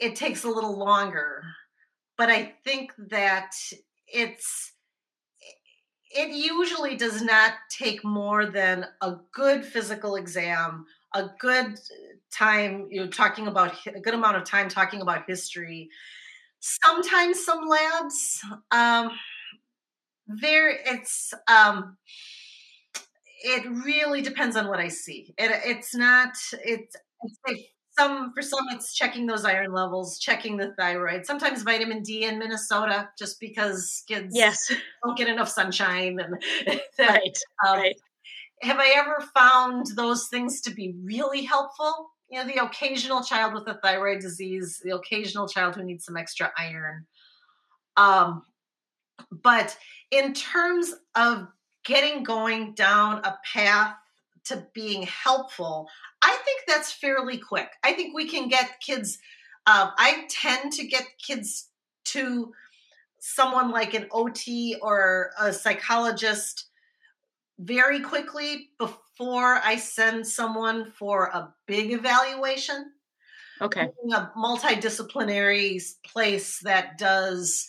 it 0.00 0.16
takes 0.16 0.44
a 0.44 0.48
little 0.48 0.76
longer 0.76 1.42
but 2.18 2.28
i 2.28 2.52
think 2.64 2.92
that 3.10 3.52
it's 4.08 4.72
it 6.10 6.30
usually 6.30 6.96
does 6.96 7.22
not 7.22 7.52
take 7.68 8.04
more 8.04 8.46
than 8.46 8.86
a 9.00 9.16
good 9.32 9.64
physical 9.64 10.16
exam, 10.16 10.84
a 11.14 11.28
good 11.38 11.78
time, 12.32 12.88
you 12.90 13.00
know, 13.00 13.08
talking 13.08 13.46
about 13.46 13.74
a 13.86 14.00
good 14.00 14.14
amount 14.14 14.36
of 14.36 14.44
time 14.44 14.68
talking 14.68 15.00
about 15.02 15.24
history. 15.26 15.88
Sometimes 16.60 17.44
some 17.44 17.66
labs, 17.68 18.40
um, 18.70 19.10
there 20.26 20.70
it's 20.70 21.34
um, 21.48 21.96
it 23.42 23.66
really 23.84 24.20
depends 24.20 24.56
on 24.56 24.68
what 24.68 24.80
I 24.80 24.88
see. 24.88 25.34
It, 25.38 25.50
it's 25.64 25.94
not 25.94 26.34
it's, 26.64 26.96
it's 27.22 27.38
some 28.00 28.32
for 28.32 28.42
some 28.42 28.64
it's 28.70 28.94
checking 28.94 29.26
those 29.26 29.44
iron 29.44 29.72
levels 29.72 30.18
checking 30.18 30.56
the 30.56 30.72
thyroid 30.78 31.26
sometimes 31.26 31.62
vitamin 31.62 32.02
d 32.02 32.24
in 32.24 32.38
minnesota 32.38 33.08
just 33.18 33.38
because 33.40 34.02
kids 34.08 34.34
yes. 34.34 34.72
don't 35.04 35.16
get 35.16 35.28
enough 35.28 35.48
sunshine 35.48 36.18
and 36.18 36.42
that, 36.98 37.08
right, 37.08 37.38
um, 37.66 37.78
right. 37.78 37.96
have 38.62 38.78
i 38.78 38.94
ever 38.96 39.24
found 39.34 39.86
those 39.96 40.28
things 40.28 40.60
to 40.60 40.70
be 40.70 40.94
really 41.02 41.42
helpful? 41.42 42.10
You 42.28 42.38
know 42.38 42.46
the 42.46 42.62
occasional 42.64 43.22
child 43.24 43.54
with 43.54 43.66
a 43.66 43.78
thyroid 43.82 44.20
disease 44.20 44.80
the 44.84 44.94
occasional 44.94 45.48
child 45.48 45.74
who 45.74 45.82
needs 45.82 46.04
some 46.04 46.16
extra 46.16 46.52
iron. 46.56 47.06
Um, 47.96 48.44
but 49.42 49.76
in 50.12 50.32
terms 50.32 50.94
of 51.16 51.48
getting 51.84 52.22
going 52.22 52.74
down 52.74 53.18
a 53.24 53.36
path 53.52 53.96
to 54.44 54.66
being 54.74 55.02
helpful, 55.02 55.88
I 56.22 56.36
think 56.44 56.62
that's 56.66 56.92
fairly 56.92 57.38
quick. 57.38 57.68
I 57.84 57.92
think 57.92 58.14
we 58.14 58.28
can 58.28 58.48
get 58.48 58.80
kids, 58.84 59.18
um, 59.66 59.90
I 59.98 60.26
tend 60.28 60.72
to 60.74 60.86
get 60.86 61.04
kids 61.24 61.68
to 62.06 62.52
someone 63.18 63.70
like 63.70 63.94
an 63.94 64.06
OT 64.10 64.76
or 64.80 65.30
a 65.38 65.52
psychologist 65.52 66.66
very 67.58 68.00
quickly 68.00 68.70
before 68.78 69.60
I 69.62 69.76
send 69.76 70.26
someone 70.26 70.90
for 70.92 71.26
a 71.26 71.52
big 71.66 71.92
evaluation. 71.92 72.92
Okay. 73.60 73.90
A 74.14 74.30
multidisciplinary 74.36 75.82
place 76.06 76.60
that 76.60 76.96
does 76.96 77.68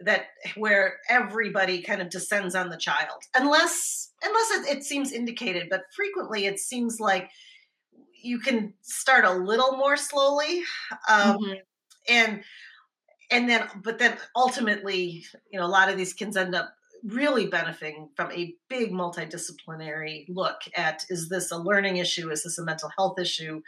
that 0.00 0.26
where 0.56 0.98
everybody 1.08 1.82
kind 1.82 2.00
of 2.00 2.10
descends 2.10 2.54
on 2.54 2.68
the 2.70 2.76
child 2.76 3.22
unless 3.34 4.10
unless 4.22 4.50
it, 4.50 4.78
it, 4.78 4.84
seems 4.84 5.12
indicated 5.12 5.68
but 5.70 5.82
frequently 5.94 6.46
it 6.46 6.58
seems 6.58 7.00
like 7.00 7.30
you 8.22 8.38
can 8.38 8.74
start 8.82 9.24
a 9.24 9.32
little 9.32 9.76
more 9.76 9.96
slowly 9.96 10.62
um, 11.08 11.38
mm-hmm. 11.38 11.54
and 12.08 12.42
and 13.30 13.48
then 13.48 13.66
but 13.82 13.98
then 13.98 14.16
ultimately 14.36 15.24
you 15.50 15.58
know 15.58 15.66
a 15.66 15.68
lot 15.68 15.88
of 15.88 15.96
these 15.96 16.12
kids 16.12 16.36
end 16.36 16.54
up 16.54 16.72
really 17.04 17.46
benefiting 17.46 18.08
from 18.16 18.30
a 18.32 18.54
big 18.68 18.92
multidisciplinary 18.92 20.26
look 20.28 20.60
at 20.76 21.04
is 21.08 21.28
this 21.28 21.50
a 21.50 21.56
learning 21.56 21.96
issue? 21.96 22.30
Is 22.30 22.42
this 22.42 22.58
a 22.58 22.64
mental 22.64 22.90
health 22.96 23.18
issue? 23.18 23.62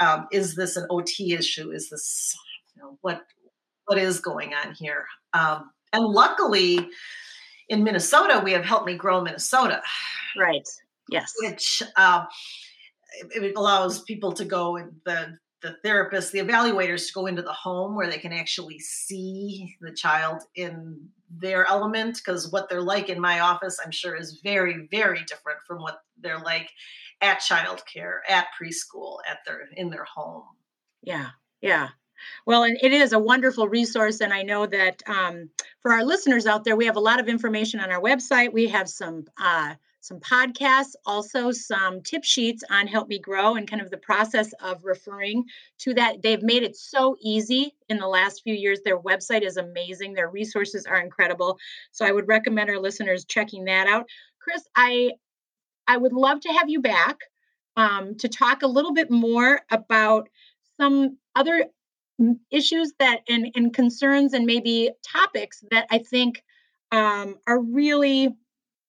Um, 0.00 0.26
is 0.32 0.54
this 0.56 0.76
an 0.76 0.86
ot 0.90 1.08
issue? 1.18 1.70
Is 1.70 1.90
this 1.90 2.36
you 2.74 2.82
know 2.82 2.98
what 3.00 3.22
what 3.86 3.98
is 3.98 4.20
going 4.20 4.52
on 4.54 4.74
here. 4.74 5.06
Um, 5.32 5.70
and 5.92 6.04
luckily, 6.04 6.88
in 7.68 7.82
Minnesota, 7.82 8.40
we 8.42 8.52
have 8.52 8.64
Help 8.64 8.86
Me 8.86 8.94
Grow 8.94 9.20
Minnesota. 9.20 9.82
Right. 10.38 10.68
Yes. 11.10 11.32
Which 11.40 11.82
uh, 11.96 12.24
it 13.30 13.56
allows 13.56 14.02
people 14.02 14.32
to 14.32 14.44
go 14.44 14.76
and 14.76 14.92
the 15.04 15.38
the 15.62 15.76
therapists, 15.84 16.30
the 16.30 16.38
evaluators 16.38 17.06
to 17.06 17.12
go 17.14 17.26
into 17.26 17.42
the 17.42 17.52
home 17.52 17.96
where 17.96 18.08
they 18.08 18.18
can 18.18 18.32
actually 18.32 18.78
see 18.78 19.74
the 19.80 19.92
child 19.92 20.42
in 20.54 21.08
their 21.30 21.66
element 21.66 22.16
because 22.16 22.52
what 22.52 22.68
they're 22.68 22.82
like 22.82 23.08
in 23.08 23.20
my 23.20 23.40
office, 23.40 23.78
I'm 23.84 23.90
sure, 23.90 24.14
is 24.14 24.40
very, 24.44 24.86
very 24.90 25.24
different 25.24 25.58
from 25.66 25.80
what 25.80 26.02
they're 26.20 26.38
like 26.38 26.70
at 27.20 27.40
childcare, 27.40 28.18
at 28.28 28.46
preschool, 28.60 29.18
at 29.28 29.38
their 29.46 29.68
in 29.76 29.90
their 29.90 30.04
home. 30.04 30.44
Yeah, 31.02 31.30
yeah. 31.60 31.88
Well, 32.46 32.64
and 32.64 32.78
it 32.80 32.92
is 32.92 33.12
a 33.12 33.18
wonderful 33.18 33.68
resource. 33.68 34.20
And 34.20 34.32
I 34.32 34.42
know 34.42 34.66
that 34.66 35.02
um, 35.06 35.50
for 35.80 35.92
our 35.92 36.04
listeners 36.04 36.46
out 36.46 36.64
there, 36.64 36.76
we 36.76 36.86
have 36.86 36.96
a 36.96 37.00
lot 37.00 37.20
of 37.20 37.28
information 37.28 37.80
on 37.80 37.90
our 37.90 38.00
website. 38.00 38.52
We 38.52 38.68
have 38.68 38.88
some 38.88 39.24
uh, 39.38 39.74
some 40.06 40.20
podcasts, 40.20 40.94
also 41.04 41.50
some 41.50 42.00
tip 42.00 42.22
sheets 42.22 42.62
on 42.70 42.86
Help 42.86 43.08
Me 43.08 43.18
Grow 43.18 43.56
and 43.56 43.68
kind 43.68 43.82
of 43.82 43.90
the 43.90 43.96
process 43.96 44.52
of 44.60 44.84
referring 44.84 45.44
to 45.78 45.94
that. 45.94 46.22
They've 46.22 46.42
made 46.42 46.62
it 46.62 46.76
so 46.76 47.16
easy 47.20 47.74
in 47.88 47.98
the 47.98 48.06
last 48.06 48.42
few 48.44 48.54
years. 48.54 48.80
Their 48.84 49.00
website 49.00 49.42
is 49.42 49.56
amazing. 49.56 50.14
Their 50.14 50.30
resources 50.30 50.86
are 50.86 51.00
incredible. 51.00 51.58
So 51.90 52.06
I 52.06 52.12
would 52.12 52.28
recommend 52.28 52.70
our 52.70 52.78
listeners 52.78 53.24
checking 53.24 53.64
that 53.64 53.88
out. 53.88 54.06
Chris, 54.38 54.62
I 54.76 55.12
I 55.88 55.96
would 55.96 56.12
love 56.12 56.40
to 56.40 56.52
have 56.52 56.68
you 56.68 56.80
back 56.80 57.18
um, 57.76 58.14
to 58.16 58.28
talk 58.28 58.62
a 58.62 58.68
little 58.68 58.92
bit 58.92 59.10
more 59.10 59.60
about 59.70 60.28
some 60.78 61.18
other 61.34 61.66
issues 62.50 62.92
that 62.98 63.20
and, 63.28 63.50
and 63.54 63.74
concerns 63.74 64.32
and 64.32 64.46
maybe 64.46 64.90
topics 65.02 65.62
that 65.70 65.86
I 65.90 65.98
think 65.98 66.42
um, 66.92 67.36
are 67.46 67.60
really 67.60 68.34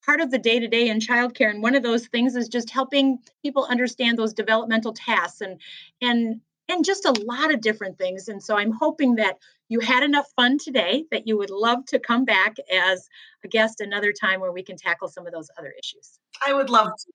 part 0.05 0.21
of 0.21 0.31
the 0.31 0.37
day 0.37 0.59
to 0.59 0.67
day 0.67 0.87
in 0.87 0.99
childcare. 0.99 1.49
And 1.49 1.61
one 1.61 1.75
of 1.75 1.83
those 1.83 2.07
things 2.07 2.35
is 2.35 2.47
just 2.47 2.69
helping 2.69 3.19
people 3.43 3.65
understand 3.65 4.17
those 4.17 4.33
developmental 4.33 4.93
tasks 4.93 5.41
and 5.41 5.59
and 6.01 6.39
and 6.69 6.83
just 6.83 7.05
a 7.05 7.13
lot 7.25 7.53
of 7.53 7.61
different 7.61 7.97
things. 7.97 8.27
And 8.27 8.43
so 8.43 8.57
I'm 8.57 8.71
hoping 8.71 9.15
that 9.15 9.37
you 9.69 9.79
had 9.79 10.03
enough 10.03 10.27
fun 10.35 10.57
today 10.57 11.05
that 11.11 11.27
you 11.27 11.37
would 11.37 11.49
love 11.49 11.85
to 11.87 11.99
come 11.99 12.25
back 12.25 12.57
as 12.73 13.07
a 13.43 13.47
guest 13.47 13.81
another 13.81 14.13
time 14.13 14.41
where 14.41 14.51
we 14.51 14.63
can 14.63 14.75
tackle 14.77 15.07
some 15.07 15.25
of 15.25 15.33
those 15.33 15.49
other 15.57 15.73
issues. 15.77 16.19
I 16.45 16.53
would 16.53 16.69
love 16.69 16.87
to. 16.87 17.11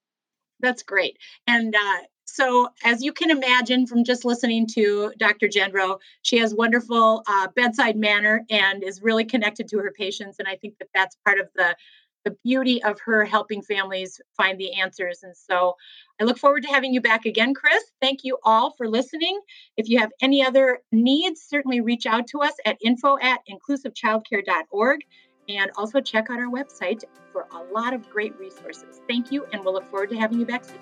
That's 0.61 0.83
great. 0.83 1.19
And 1.47 1.75
uh, 1.75 1.99
so, 2.35 2.71
as 2.83 3.03
you 3.03 3.13
can 3.13 3.31
imagine 3.31 3.87
from 3.87 4.05
just 4.05 4.25
listening 4.25 4.67
to 4.69 5.13
Dr. 5.19 5.49
Gendro, 5.49 5.99
she 6.23 6.39
has 6.39 6.55
wonderful 6.55 7.23
uh, 7.27 7.49
bedside 7.55 7.95
manner 7.95 8.47
and 8.49 8.83
is 8.83 9.03
really 9.03 9.27
connected 9.27 9.69
to 9.69 9.79
her 9.81 9.93
patients. 9.95 10.39
And 10.39 10.49
I 10.49 10.57
think 10.57 10.79
that 10.79 10.89
that's 10.95 11.15
part 11.27 11.39
of 11.39 11.51
the 11.55 11.77
the 12.25 12.35
beauty 12.43 12.83
of 12.85 12.99
her 13.01 13.25
helping 13.27 13.61
families 13.61 14.19
find 14.35 14.59
the 14.59 14.73
answers. 14.81 15.25
And 15.25 15.37
so 15.37 15.75
I 16.21 16.25
look 16.25 16.39
forward 16.39 16.63
to 16.63 16.69
having 16.69 16.95
you 16.95 17.03
back 17.03 17.27
again, 17.27 17.53
Chris. 17.53 17.83
Thank 18.01 18.21
you 18.23 18.39
all 18.45 18.71
for 18.79 18.89
listening. 18.89 19.39
If 19.77 19.91
you 19.91 19.99
have 19.99 20.13
any 20.23 20.43
other 20.43 20.79
needs, 20.93 21.43
certainly 21.43 21.83
reach 21.83 22.07
out 22.07 22.29
to 22.29 22.39
us 22.39 22.55
at 22.65 22.79
info 22.81 23.19
at 23.21 23.41
inclusivechildcare.org 23.51 25.01
and 25.49 25.71
also 25.77 26.01
check 26.01 26.31
out 26.31 26.39
our 26.39 26.49
website 26.49 27.03
for 27.33 27.49
a 27.53 27.75
lot 27.75 27.93
of 27.93 28.09
great 28.09 28.39
resources. 28.39 29.03
Thank 29.09 29.33
you, 29.33 29.45
and 29.53 29.63
we'll 29.65 29.75
look 29.75 29.91
forward 29.91 30.11
to 30.11 30.17
having 30.17 30.39
you 30.39 30.47
back 30.47 30.65
soon. 30.65 30.79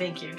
Thank 0.00 0.22
you. 0.22 0.34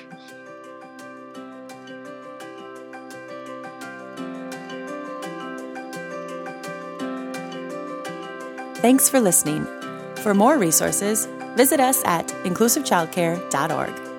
Thanks 8.82 9.08
for 9.08 9.20
listening. 9.20 9.68
For 10.24 10.34
more 10.34 10.58
resources, 10.58 11.28
visit 11.56 11.80
us 11.80 12.04
at 12.04 12.28
inclusivechildcare.org. 12.44 14.11